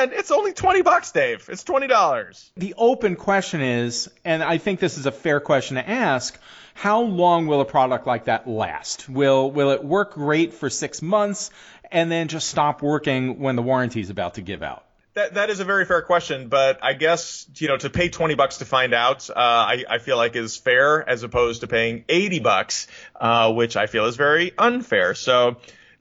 and 0.02 0.12
it's 0.12 0.30
only 0.30 0.52
20 0.52 0.82
bucks, 0.82 1.12
Dave. 1.12 1.48
It's 1.48 1.64
$20. 1.64 2.50
The 2.56 2.74
open 2.76 3.16
question 3.16 3.60
is, 3.60 4.10
and 4.24 4.42
I 4.42 4.58
think 4.58 4.80
this 4.80 4.98
is 4.98 5.06
a 5.06 5.12
fair 5.12 5.40
question 5.40 5.76
to 5.76 5.88
ask, 5.88 6.38
how 6.74 7.00
long 7.02 7.46
will 7.46 7.60
a 7.60 7.64
product 7.64 8.06
like 8.06 8.26
that 8.26 8.46
last? 8.46 9.08
Will 9.08 9.50
will 9.50 9.70
it 9.70 9.82
work 9.82 10.12
great 10.12 10.52
for 10.52 10.68
6 10.68 11.02
months 11.02 11.50
and 11.90 12.10
then 12.10 12.28
just 12.28 12.48
stop 12.48 12.82
working 12.82 13.38
when 13.40 13.56
the 13.56 13.62
warranty 13.62 14.00
is 14.00 14.10
about 14.10 14.34
to 14.34 14.42
give 14.42 14.62
out? 14.62 14.84
That 15.14 15.32
that 15.34 15.48
is 15.48 15.60
a 15.60 15.64
very 15.64 15.86
fair 15.86 16.02
question, 16.02 16.48
but 16.48 16.78
I 16.82 16.92
guess 16.92 17.46
you 17.56 17.68
know 17.68 17.78
to 17.78 17.88
pay 17.88 18.10
twenty 18.10 18.34
bucks 18.34 18.58
to 18.58 18.66
find 18.66 18.92
out, 18.92 19.30
uh, 19.30 19.34
I 19.36 19.84
I 19.88 19.98
feel 19.98 20.18
like 20.18 20.36
is 20.36 20.58
fair 20.58 21.08
as 21.08 21.22
opposed 21.22 21.62
to 21.62 21.66
paying 21.66 22.04
eighty 22.10 22.38
bucks, 22.38 22.86
uh, 23.18 23.50
which 23.50 23.78
I 23.78 23.86
feel 23.86 24.04
is 24.04 24.16
very 24.16 24.52
unfair. 24.58 25.14
So 25.14 25.56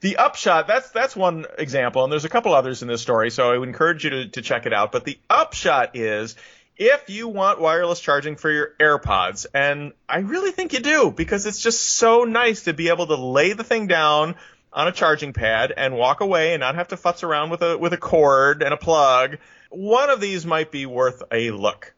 the 0.05 0.17
upshot 0.17 0.67
that's 0.67 0.91
that's 0.91 1.15
one 1.15 1.47
example, 1.57 2.03
and 2.03 2.11
there's 2.11 2.25
a 2.25 2.29
couple 2.29 2.53
others 2.53 2.83
in 2.83 2.87
this 2.87 3.01
story. 3.01 3.31
So 3.31 3.51
I 3.51 3.57
would 3.57 3.67
encourage 3.67 4.03
you 4.03 4.11
to 4.11 4.27
to 4.27 4.43
check 4.43 4.67
it 4.67 4.73
out. 4.73 4.91
But 4.91 5.03
the 5.03 5.17
upshot 5.29 5.95
is. 5.95 6.35
If 6.77 7.09
you 7.09 7.29
want 7.29 7.61
wireless 7.61 8.01
charging 8.01 8.35
for 8.35 8.51
your 8.51 8.73
AirPods, 8.81 9.45
and 9.53 9.93
I 10.09 10.17
really 10.19 10.51
think 10.51 10.73
you 10.73 10.81
do, 10.81 11.09
because 11.09 11.45
it's 11.45 11.61
just 11.61 11.81
so 11.81 12.25
nice 12.25 12.65
to 12.65 12.73
be 12.73 12.89
able 12.89 13.07
to 13.07 13.15
lay 13.15 13.53
the 13.53 13.63
thing 13.63 13.87
down, 13.87 14.35
on 14.75 14.89
a 14.89 14.91
charging 14.91 15.31
pad 15.31 15.73
and 15.75 15.95
walk 15.95 16.19
away 16.19 16.53
and 16.53 16.59
not 16.59 16.75
have 16.75 16.89
to 16.89 16.97
futz 16.97 17.23
around 17.23 17.49
with 17.49 17.61
a 17.63 17.77
with 17.77 17.93
a 17.93 17.97
cord 17.97 18.61
and 18.61 18.73
a 18.73 18.77
plug, 18.77 19.37
one 19.69 20.11
of 20.11 20.19
these 20.19 20.45
might 20.45 20.69
be 20.69 20.85
worth 20.85 21.23
a 21.31 21.49
look. 21.49 21.94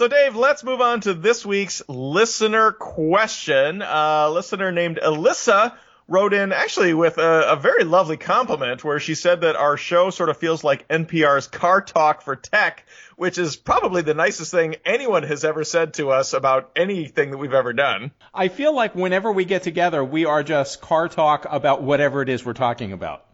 So, 0.00 0.08
Dave, 0.08 0.34
let's 0.34 0.64
move 0.64 0.80
on 0.80 1.02
to 1.02 1.12
this 1.12 1.44
week's 1.44 1.82
listener 1.86 2.72
question. 2.72 3.82
Uh, 3.82 4.28
a 4.28 4.30
listener 4.30 4.72
named 4.72 4.98
Elissa 4.98 5.78
wrote 6.08 6.32
in 6.32 6.52
actually 6.52 6.94
with 6.94 7.18
a, 7.18 7.52
a, 7.52 7.56
very 7.56 7.84
lovely 7.84 8.16
compliment 8.16 8.82
where 8.82 8.98
she 8.98 9.14
said 9.14 9.42
that 9.42 9.56
our 9.56 9.76
show 9.76 10.08
sort 10.08 10.30
of 10.30 10.38
feels 10.38 10.64
like 10.64 10.88
NPR's 10.88 11.48
Car 11.48 11.82
Talk 11.82 12.22
for 12.22 12.34
Tech, 12.34 12.86
which 13.20 13.36
is 13.36 13.54
probably 13.54 14.00
the 14.00 14.14
nicest 14.14 14.50
thing 14.50 14.76
anyone 14.82 15.22
has 15.22 15.44
ever 15.44 15.62
said 15.62 15.92
to 15.92 16.08
us 16.10 16.32
about 16.32 16.70
anything 16.74 17.32
that 17.32 17.36
we've 17.36 17.52
ever 17.52 17.74
done. 17.74 18.12
I 18.32 18.48
feel 18.48 18.74
like 18.74 18.94
whenever 18.94 19.30
we 19.30 19.44
get 19.44 19.62
together, 19.62 20.02
we 20.02 20.24
are 20.24 20.42
just 20.42 20.80
car 20.80 21.06
talk 21.06 21.44
about 21.46 21.82
whatever 21.82 22.22
it 22.22 22.30
is 22.30 22.46
we're 22.46 22.54
talking 22.54 22.94
about. 22.94 23.26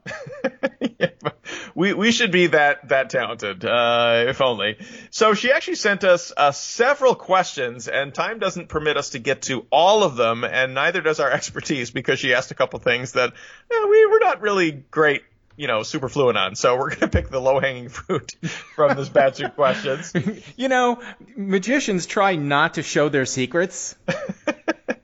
yeah, 0.81 1.11
we 1.77 1.95
we 1.95 2.11
should 2.11 2.33
be 2.33 2.49
that 2.49 2.89
that 2.89 3.11
talented, 3.11 3.65
uh, 3.65 4.25
if 4.27 4.41
only. 4.41 4.77
So 5.11 5.35
she 5.35 5.53
actually 5.53 5.77
sent 5.77 6.03
us 6.03 6.33
uh, 6.37 6.51
several 6.51 7.15
questions, 7.15 7.87
and 7.87 8.13
time 8.13 8.41
doesn't 8.41 8.69
permit 8.69 8.97
us 8.97 9.11
to 9.11 9.21
get 9.21 9.43
to 9.43 9.67
all 9.71 10.03
of 10.03 10.17
them, 10.17 10.43
and 10.43 10.75
neither 10.75 11.01
does 11.01 11.21
our 11.21 11.31
expertise 11.41 11.93
because 11.93 12.19
she 12.19 12.35
asked 12.35 12.51
a 12.51 12.55
couple 12.55 12.81
things 12.81 13.13
that 13.13 13.33
eh, 13.71 13.85
we 13.89 14.07
were 14.07 14.19
not 14.19 14.41
really 14.41 14.73
great 14.73 15.23
you 15.57 15.67
know, 15.67 15.83
super 15.83 16.09
fluent 16.09 16.39
on. 16.39 16.55
So 16.55 16.77
we're 16.77 16.91
going 16.95 17.01
to 17.01 17.09
pick 17.09 17.29
the 17.29 17.41
low 17.41 17.61
hanging 17.61 17.89
fruit 17.89 18.33
from 18.75 18.97
this 18.97 19.09
batch 19.09 19.41
of 19.41 19.55
questions. 19.55 20.13
You 20.57 20.69
know, 20.69 21.03
magicians 21.37 22.07
try 22.07 22.37
not 22.37 22.75
to 22.75 22.83
show 22.83 23.09
their 23.09 23.27
secrets. 23.27 23.95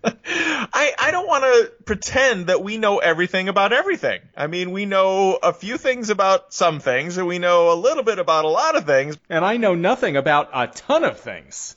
I, 0.05 0.93
I 0.99 1.11
don't 1.11 1.27
want 1.27 1.45
to 1.45 1.73
pretend 1.85 2.47
that 2.47 2.63
we 2.63 2.79
know 2.79 2.99
everything 2.99 3.49
about 3.49 3.73
everything. 3.73 4.21
I 4.37 4.47
mean, 4.47 4.71
we 4.71 4.87
know 4.87 5.39
a 5.43 5.53
few 5.53 5.77
things 5.77 6.11
about 6.11 6.53
some 6.55 6.81
things, 6.81 7.19
and 7.19 7.27
we 7.27 7.39
know 7.39 7.73
a 7.73 7.77
little 7.77 8.03
bit 8.03 8.19
about 8.19 8.45
a 8.45 8.49
lot 8.49 8.77
of 8.77 8.87
things. 8.87 9.17
And 9.29 9.45
I 9.45 9.59
know 9.59 9.75
nothing 9.75 10.17
about 10.17 10.51
a 10.53 10.69
ton 10.69 11.05
of 11.05 11.21
things. 11.21 11.75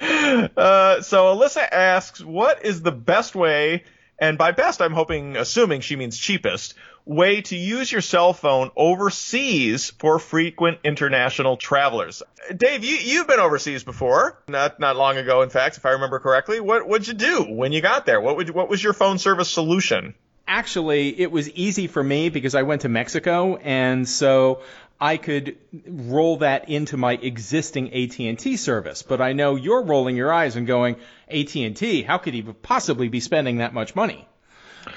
uh, 0.00 1.02
so 1.02 1.32
Elissa 1.32 1.74
asks, 1.74 2.24
what 2.24 2.64
is 2.64 2.82
the 2.82 2.92
best 2.92 3.34
way, 3.34 3.84
and 4.20 4.36
by 4.36 4.52
best 4.52 4.82
I'm 4.82 4.92
hoping, 4.92 5.36
assuming 5.36 5.80
she 5.80 5.96
means 5.96 6.16
cheapest, 6.16 6.74
way 7.06 7.40
to 7.40 7.56
use 7.56 7.90
your 7.90 8.02
cell 8.02 8.32
phone 8.32 8.70
overseas 8.76 9.90
for 9.98 10.18
frequent 10.18 10.78
international 10.84 11.56
travelers. 11.56 12.22
Dave, 12.54 12.84
you, 12.84 12.96
you've 12.96 13.26
been 13.26 13.40
overseas 13.40 13.82
before, 13.82 14.38
not 14.46 14.78
not 14.78 14.96
long 14.96 15.16
ago, 15.16 15.42
in 15.42 15.48
fact, 15.48 15.78
if 15.78 15.86
I 15.86 15.90
remember 15.92 16.20
correctly. 16.20 16.60
What 16.60 16.86
would 16.86 17.08
you 17.08 17.14
do 17.14 17.44
when 17.44 17.72
you 17.72 17.80
got 17.80 18.06
there? 18.06 18.20
What 18.20 18.36
would 18.36 18.50
what 18.50 18.68
was 18.68 18.84
your 18.84 18.92
phone 18.92 19.18
service 19.18 19.48
solution? 19.48 20.14
Actually, 20.46 21.18
it 21.20 21.30
was 21.30 21.48
easy 21.50 21.86
for 21.86 22.02
me 22.02 22.28
because 22.28 22.54
I 22.54 22.62
went 22.62 22.82
to 22.82 22.88
Mexico, 22.88 23.56
and 23.56 24.08
so 24.08 24.62
I 25.00 25.16
could 25.16 25.56
roll 25.86 26.38
that 26.38 26.68
into 26.68 26.96
my 26.96 27.12
existing 27.14 27.94
AT&T 27.94 28.56
service. 28.56 29.02
But 29.02 29.20
I 29.20 29.32
know 29.32 29.56
you're 29.56 29.82
rolling 29.82 30.16
your 30.16 30.32
eyes 30.32 30.56
and 30.56 30.66
going, 30.66 30.96
AT&T, 31.28 32.02
how 32.02 32.18
could 32.18 32.34
he 32.34 32.42
possibly 32.42 33.08
be 33.08 33.20
spending 33.20 33.58
that 33.58 33.72
much 33.72 33.94
money? 33.94 34.28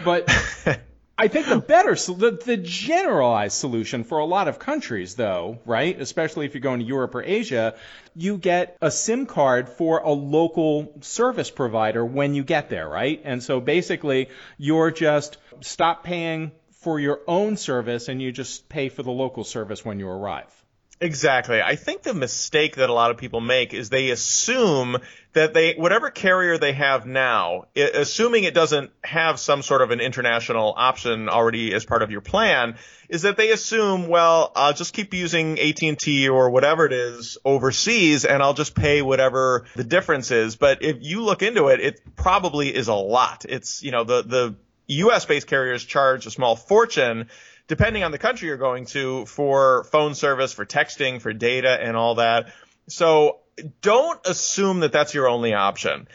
But 0.04 0.30
I 1.18 1.28
think 1.28 1.48
the 1.48 1.60
better, 1.60 1.94
the, 1.94 2.40
the 2.44 2.58
generalized 2.58 3.56
solution 3.56 4.04
for 4.04 4.18
a 4.18 4.26
lot 4.26 4.48
of 4.48 4.60
countries, 4.60 5.16
though, 5.16 5.60
right, 5.64 6.00
especially 6.02 6.48
if 6.48 6.54
you're 6.54 6.62
going 6.62 6.80
to 6.80 6.86
Europe 6.86 7.16
or 7.16 7.22
Asia, 7.24 7.76
you 8.16 8.38
get 8.38 8.78
a 8.82 8.90
SIM 8.90 9.26
card 9.26 9.70
for 9.70 10.00
a 10.00 10.12
local 10.12 10.98
service 11.02 11.52
provider 11.52 12.04
when 12.04 12.34
you 12.34 12.44
get 12.44 12.70
there, 12.70 12.90
right? 12.90 13.22
And 13.24 13.44
so 13.44 13.62
basically, 13.62 14.30
you're 14.58 14.92
just 14.92 15.38
stop 15.62 16.04
paying 16.04 16.52
for 16.84 17.00
your 17.00 17.22
own 17.28 17.58
service 17.58 18.08
and 18.08 18.22
you 18.22 18.32
just 18.32 18.70
pay 18.70 18.90
for 18.90 19.04
the 19.04 19.12
local 19.12 19.44
service 19.44 19.84
when 19.84 20.00
you 20.00 20.08
arrive. 20.08 20.64
Exactly. 21.04 21.62
I 21.62 21.76
think 21.76 22.04
the 22.04 22.14
mistake 22.14 22.78
that 22.78 22.90
a 22.90 22.94
lot 22.94 23.12
of 23.12 23.18
people 23.18 23.42
make 23.42 23.74
is 23.74 23.90
they 23.90 24.12
assume 24.12 24.98
that 25.34 25.54
they, 25.54 25.74
whatever 25.74 26.10
carrier 26.10 26.58
they 26.58 26.72
have 26.72 27.06
now, 27.06 27.66
it, 27.76 27.94
assuming 27.94 28.46
it 28.46 28.54
doesn't 28.54 28.92
have 29.04 29.38
some 29.38 29.64
sort 29.64 29.82
of 29.82 29.92
an 29.92 30.00
international 30.00 30.74
option 30.78 31.28
already 31.28 31.74
as 31.74 31.84
part 31.84 32.04
of 32.04 32.12
your 32.12 32.22
plan, 32.22 32.78
is 33.10 33.24
that 33.24 33.36
they 33.36 33.52
assume, 33.52 34.08
well, 34.08 34.54
I'll 34.56 34.74
just 34.74 34.94
keep 34.94 35.14
using 35.14 35.60
AT&T 35.60 36.30
or 36.30 36.52
whatever 36.52 36.86
it 36.86 36.94
is 36.94 37.38
overseas 37.44 38.24
and 38.24 38.42
I'll 38.42 38.54
just 38.54 38.74
pay 38.74 39.02
whatever 39.02 39.66
the 39.76 39.84
difference 39.84 40.32
is. 40.32 40.56
But 40.56 40.84
if 40.84 40.98
you 41.02 41.24
look 41.24 41.42
into 41.42 41.68
it, 41.68 41.82
it 41.82 42.16
probably 42.16 42.74
is 42.74 42.88
a 42.88 42.94
lot. 42.94 43.46
It's, 43.50 43.84
you 43.84 43.92
know, 43.92 44.06
the, 44.06 44.24
the 44.24 44.56
US 44.88 45.26
based 45.26 45.48
carriers 45.48 45.84
charge 45.84 46.26
a 46.26 46.32
small 46.32 46.56
fortune 46.56 47.30
depending 47.68 48.04
on 48.04 48.12
the 48.12 48.18
country 48.18 48.50
you're 48.50 48.58
going 48.58 48.86
to 48.86 49.26
for 49.26 49.86
phone 49.86 50.16
service, 50.16 50.54
for 50.54 50.66
texting, 50.66 51.22
for 51.22 51.34
data 51.34 51.70
and 51.82 51.96
all 51.96 52.16
that. 52.16 52.52
So 52.88 53.40
don't 53.82 54.20
assume 54.26 54.82
that 54.82 54.92
that's 54.92 55.14
your 55.14 55.28
only 55.28 55.54
option. 55.54 56.08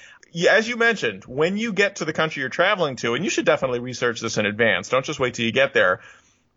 As 0.49 0.69
you 0.69 0.77
mentioned, 0.77 1.25
when 1.25 1.57
you 1.57 1.73
get 1.73 1.97
to 1.97 2.05
the 2.05 2.13
country 2.13 2.41
you're 2.41 2.51
traveling 2.51 2.97
to, 2.97 3.15
and 3.15 3.25
you 3.25 3.31
should 3.31 3.47
definitely 3.47 3.79
research 3.79 4.21
this 4.21 4.37
in 4.37 4.45
advance, 4.45 4.91
don't 4.91 5.05
just 5.05 5.19
wait 5.19 5.35
till 5.35 5.47
you 5.47 5.53
get 5.53 5.73
there, 5.73 6.01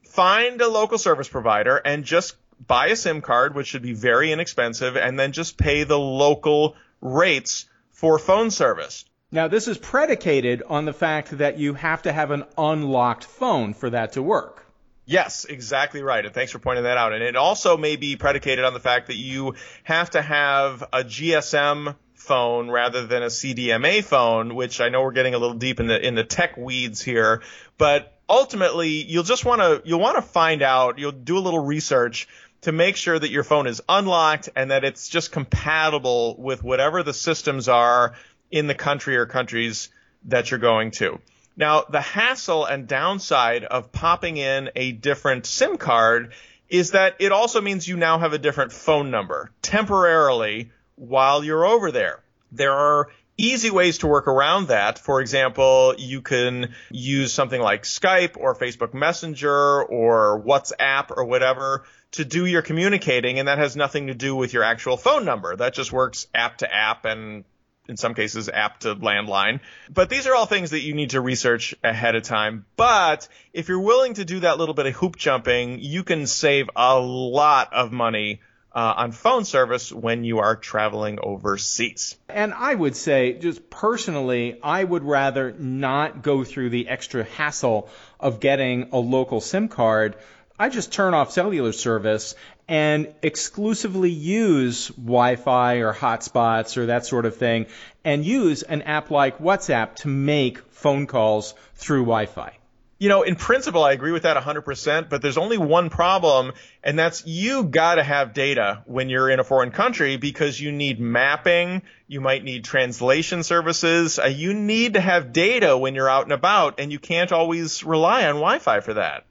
find 0.04 0.60
a 0.62 0.68
local 0.68 0.98
service 0.98 1.30
provider 1.30 1.78
and 1.78 2.04
just 2.04 2.36
buy 2.68 2.88
a 2.88 2.96
SIM 2.96 3.22
card, 3.22 3.56
which 3.56 3.68
should 3.68 3.82
be 3.82 3.94
very 3.94 4.32
inexpensive, 4.32 4.98
and 4.98 5.18
then 5.18 5.32
just 5.32 5.58
pay 5.58 5.84
the 5.84 5.98
local 5.98 6.76
rates 7.00 7.66
for 7.92 8.20
phone 8.20 8.52
service. 8.52 9.06
Now, 9.32 9.48
this 9.48 9.70
is 9.70 9.78
predicated 9.78 10.62
on 10.68 10.84
the 10.86 10.94
fact 10.94 11.38
that 11.38 11.58
you 11.58 11.74
have 11.74 12.02
to 12.02 12.12
have 12.12 12.32
an 12.32 12.44
unlocked 12.58 13.24
phone 13.24 13.74
for 13.74 13.90
that 13.90 14.14
to 14.14 14.22
work. 14.22 14.66
Yes, 15.06 15.46
exactly 15.46 16.04
right. 16.04 16.26
And 16.26 16.34
thanks 16.34 16.52
for 16.52 16.60
pointing 16.60 16.84
that 16.84 16.98
out. 16.98 17.14
And 17.14 17.24
it 17.24 17.36
also 17.36 17.78
may 17.78 17.96
be 17.96 18.18
predicated 18.18 18.66
on 18.66 18.74
the 18.74 18.80
fact 18.80 19.08
that 19.08 19.16
you 19.16 19.56
have 19.84 20.10
to 20.12 20.22
have 20.22 20.84
a 20.94 21.04
GSM 21.04 21.96
phone 22.14 22.70
rather 22.70 23.08
than 23.08 23.24
a 23.24 23.28
CDMA 23.28 24.04
phone, 24.04 24.54
which 24.56 24.80
I 24.80 24.90
know 24.90 25.02
we're 25.02 25.12
getting 25.12 25.34
a 25.34 25.40
little 25.40 25.58
deep 25.58 25.80
in 25.80 25.88
the 25.88 26.06
in 26.06 26.14
the 26.14 26.24
tech 26.24 26.56
weeds 26.56 27.02
here, 27.02 27.42
but 27.78 28.18
ultimately 28.30 28.90
you'll 28.90 29.24
just 29.24 29.44
want 29.44 29.62
to 29.62 29.82
you'll 29.86 30.00
want 30.00 30.18
to 30.18 30.22
find 30.22 30.62
out, 30.62 31.00
you'll 31.00 31.12
do 31.12 31.38
a 31.38 31.40
little 31.40 31.60
research 31.60 32.28
to 32.62 32.72
make 32.72 32.96
sure 32.96 33.18
that 33.18 33.32
your 33.32 33.44
phone 33.44 33.66
is 33.66 33.82
unlocked 33.90 34.50
and 34.56 34.70
that 34.70 34.84
it's 34.84 35.10
just 35.10 35.32
compatible 35.32 36.36
with 36.38 36.64
whatever 36.64 37.02
the 37.02 37.14
systems 37.14 37.68
are 37.68 38.14
in 38.52 38.68
the 38.68 38.76
country 38.76 39.18
or 39.18 39.26
countries 39.26 39.90
that 40.26 40.52
you're 40.52 40.60
going 40.60 40.92
to. 40.92 41.20
Now, 41.58 41.84
the 41.90 42.02
hassle 42.02 42.66
and 42.66 42.88
downside 42.88 43.64
of 43.64 43.92
popping 43.92 44.38
in 44.38 44.70
a 44.76 44.92
different 44.92 45.46
SIM 45.46 45.78
card 45.78 46.34
is 46.70 46.92
that 46.92 47.16
it 47.20 47.32
also 47.32 47.60
means 47.60 47.88
you 47.88 47.98
now 47.98 48.20
have 48.20 48.34
a 48.34 48.38
different 48.38 48.72
phone 48.72 49.12
number 49.12 49.52
temporarily 49.62 50.72
while 50.96 51.44
you're 51.44 51.66
over 51.66 51.92
there. 51.92 52.22
There 52.52 52.74
are 52.74 53.10
easy 53.38 53.72
ways 53.72 54.00
to 54.00 54.08
work 54.08 54.28
around 54.28 54.68
that. 54.68 55.00
For 55.00 55.20
example, 55.20 55.96
you 55.98 56.22
can 56.22 56.74
use 56.90 57.34
something 57.34 57.60
like 57.60 57.84
Skype 57.84 58.38
or 58.38 58.56
Facebook 58.56 58.94
Messenger 58.94 59.84
or 59.84 60.42
WhatsApp 60.46 61.12
or 61.16 61.26
whatever 61.26 61.84
to 62.12 62.26
do 62.26 62.46
your 62.46 62.62
communicating, 62.62 63.40
and 63.40 63.48
that 63.48 63.58
has 63.58 63.76
nothing 63.76 64.08
to 64.08 64.14
do 64.14 64.36
with 64.36 64.54
your 64.54 64.64
actual 64.64 64.98
phone 64.98 65.26
number. 65.26 65.56
That 65.56 65.74
just 65.74 65.92
works 65.92 66.28
app 66.36 66.58
to 66.58 66.74
app 66.74 67.06
and 67.06 67.46
in 67.92 67.98
some 67.98 68.16
cases 68.16 68.50
app 68.50 68.80
to 68.80 68.96
landline. 68.96 69.60
But 69.94 70.10
these 70.10 70.26
are 70.26 70.34
all 70.34 70.48
things 70.48 70.72
that 70.72 70.82
you 70.82 70.96
need 70.96 71.12
to 71.12 71.22
research 71.22 71.76
ahead 71.84 72.16
of 72.16 72.24
time. 72.24 72.66
But 72.76 73.28
if 73.54 73.68
you're 73.68 73.82
willing 73.82 74.16
to 74.16 74.26
do 74.26 74.40
that 74.40 74.58
little 74.58 74.74
bit 74.74 74.88
of 74.88 74.96
hoop 74.96 75.18
jumping, 75.18 75.80
you 75.80 76.04
can 76.04 76.26
save 76.26 76.70
a 76.76 77.00
lot 77.00 77.74
of 77.74 77.92
money 77.92 78.42
uh, 78.74 78.94
on 78.98 79.12
phone 79.12 79.44
service 79.44 79.92
when 79.92 80.24
you 80.24 80.40
are 80.40 80.56
traveling 80.56 81.20
overseas. 81.22 82.18
And 82.30 82.54
I 82.54 82.74
would 82.74 82.96
say, 82.96 83.34
just 83.34 83.70
personally, 83.70 84.58
I 84.64 84.84
would 84.84 85.04
rather 85.04 85.52
not 85.52 86.24
go 86.24 86.46
through 86.46 86.70
the 86.70 86.88
extra 86.88 87.26
hassle 87.26 87.90
of 88.20 88.40
getting 88.40 88.90
a 88.94 88.98
local 88.98 89.42
SIM 89.42 89.68
card. 89.68 90.16
I 90.58 90.70
just 90.70 90.94
turn 90.94 91.14
off 91.14 91.32
cellular 91.32 91.74
service 91.74 92.36
and 92.72 93.14
exclusively 93.22 94.12
use 94.12 94.88
Wi-Fi 94.88 95.80
or 95.80 95.94
hotspots 95.94 96.78
or 96.78 96.86
that 96.86 97.06
sort 97.06 97.26
of 97.26 97.36
thing 97.36 97.66
and 98.06 98.26
use 98.26 98.64
an 98.64 98.84
app 98.84 99.12
like 99.12 99.40
WhatsApp 99.40 99.96
to 99.96 100.08
make 100.08 100.60
phone 100.72 101.06
calls 101.06 101.54
through 101.76 102.04
Wi-Fi. 102.04 102.58
You 102.98 103.10
know, 103.10 103.24
in 103.24 103.36
principle, 103.36 103.84
I 103.84 103.92
agree 103.92 104.14
with 104.14 104.24
that 104.24 104.42
100%, 104.42 105.10
but 105.10 105.22
there's 105.22 105.38
only 105.38 105.58
one 105.58 105.90
problem, 105.90 106.54
and 106.82 106.98
that's 106.98 107.28
you 107.28 107.66
gotta 107.66 108.04
have 108.04 108.34
data 108.34 108.84
when 108.86 109.10
you're 109.10 109.30
in 109.30 109.42
a 109.42 109.44
foreign 109.44 109.72
country 109.72 110.16
because 110.16 110.58
you 110.58 110.72
need 110.72 110.98
mapping, 111.02 111.82
you 112.08 112.22
might 112.22 112.42
need 112.42 112.64
translation 112.64 113.44
services, 113.44 114.18
uh, 114.18 114.28
you 114.28 114.54
need 114.54 114.94
to 114.94 115.02
have 115.02 115.34
data 115.34 115.78
when 115.78 115.94
you're 115.94 116.10
out 116.10 116.24
and 116.24 116.32
about, 116.32 116.80
and 116.80 116.90
you 116.90 117.00
can't 117.00 117.34
always 117.34 117.84
rely 117.84 118.28
on 118.28 118.36
Wi-Fi 118.36 118.80
for 118.80 118.94
that. 118.94 119.26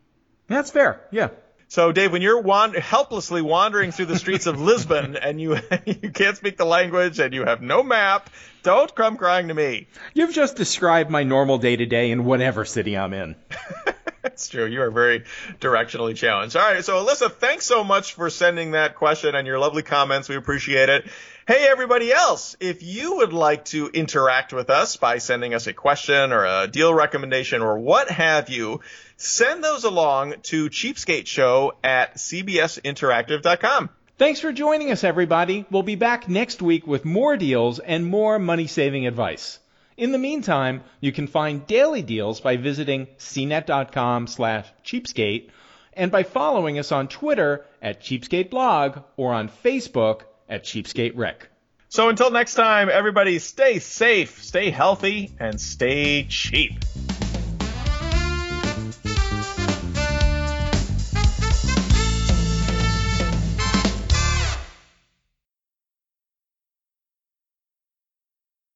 That's 0.47 0.71
fair, 0.71 1.01
yeah. 1.11 1.31
So, 1.71 1.93
Dave, 1.93 2.11
when 2.11 2.21
you're 2.21 2.41
wand- 2.41 2.75
helplessly 2.75 3.43
wandering 3.43 3.93
through 3.93 4.07
the 4.07 4.19
streets 4.19 4.47
of 4.47 4.61
Lisbon 4.61 5.15
and 5.23 5.41
you 5.41 5.57
you 5.87 6.11
can't 6.11 6.37
speak 6.37 6.57
the 6.57 6.65
language 6.65 7.21
and 7.21 7.33
you 7.33 7.45
have 7.45 7.63
no 7.63 7.85
map, 7.85 8.29
don't 8.65 8.93
come 8.93 9.17
crying 9.17 9.49
to 9.49 9.55
me. 9.55 9.87
You've 10.13 10.35
just 10.35 10.57
described 10.57 11.11
my 11.11 11.23
normal 11.23 11.59
day 11.59 11.77
to 11.77 11.87
day 11.87 12.11
in 12.11 12.25
whatever 12.25 12.65
city 12.65 12.99
I'm 12.99 13.15
in. 13.15 13.37
That's 14.23 14.49
true. 14.49 14.67
You 14.67 14.83
are 14.83 14.91
very 14.91 15.25
directionally 15.61 16.17
challenged. 16.17 16.57
All 16.57 16.63
right. 16.63 16.85
So, 16.85 16.99
Elissa, 16.99 17.31
thanks 17.31 17.67
so 17.67 17.85
much 17.85 18.15
for 18.15 18.29
sending 18.31 18.73
that 18.73 18.97
question 18.97 19.37
and 19.37 19.47
your 19.47 19.61
lovely 19.61 19.83
comments. 19.83 20.29
We 20.29 20.37
appreciate 20.37 20.89
it. 20.89 21.07
Hey, 21.51 21.67
everybody 21.67 22.13
else, 22.13 22.55
if 22.61 22.85
you 22.85 23.17
would 23.17 23.33
like 23.33 23.65
to 23.75 23.89
interact 23.89 24.53
with 24.53 24.71
us 24.71 24.97
by 24.97 25.19
sending 25.19 25.53
us 25.53 25.67
a 25.67 25.73
question 25.73 26.31
or 26.31 26.45
a 26.45 26.69
deal 26.69 26.95
recommendation 26.95 27.61
or 27.61 27.77
what 27.77 28.09
have 28.09 28.49
you, 28.49 28.83
send 29.17 29.65
those 29.65 29.83
along 29.83 30.35
to 30.43 30.71
cheapskateshow 30.71 31.73
at 31.83 32.19
cbsinteractive.com. 32.19 33.91
Thanks 34.17 34.39
for 34.39 34.53
joining 34.53 34.93
us, 34.93 35.03
everybody. 35.03 35.67
We'll 35.73 35.83
be 35.83 35.97
back 35.97 36.29
next 36.29 36.63
week 36.63 36.87
with 36.87 37.05
more 37.05 37.37
deals 37.37 37.81
and 37.81 38.07
more 38.07 38.39
money 38.39 38.69
saving 38.69 39.09
advice. 39.09 39.59
In 39.97 40.13
the 40.13 40.19
meantime, 40.19 40.85
you 41.01 41.11
can 41.11 41.27
find 41.27 41.67
daily 41.67 42.03
deals 42.03 42.41
by 42.41 42.59
visiting 42.59 43.09
cnet.com 43.19 44.29
slash 44.29 44.69
cheapskate 44.85 45.51
and 45.95 46.13
by 46.13 46.23
following 46.23 46.79
us 46.79 46.93
on 46.93 47.09
Twitter 47.09 47.67
at 47.83 48.01
cheapskateblog 48.01 49.03
or 49.17 49.35
on 49.35 49.49
Facebook 49.65 50.21
at 50.51 50.65
Cheapskate 50.65 51.17
Rec. 51.17 51.49
So 51.89 52.09
until 52.09 52.31
next 52.31 52.55
time, 52.55 52.89
everybody 52.93 53.39
stay 53.39 53.79
safe, 53.79 54.43
stay 54.43 54.71
healthy, 54.71 55.33
and 55.41 55.61
stay 55.61 56.25
cheap. 56.25 56.85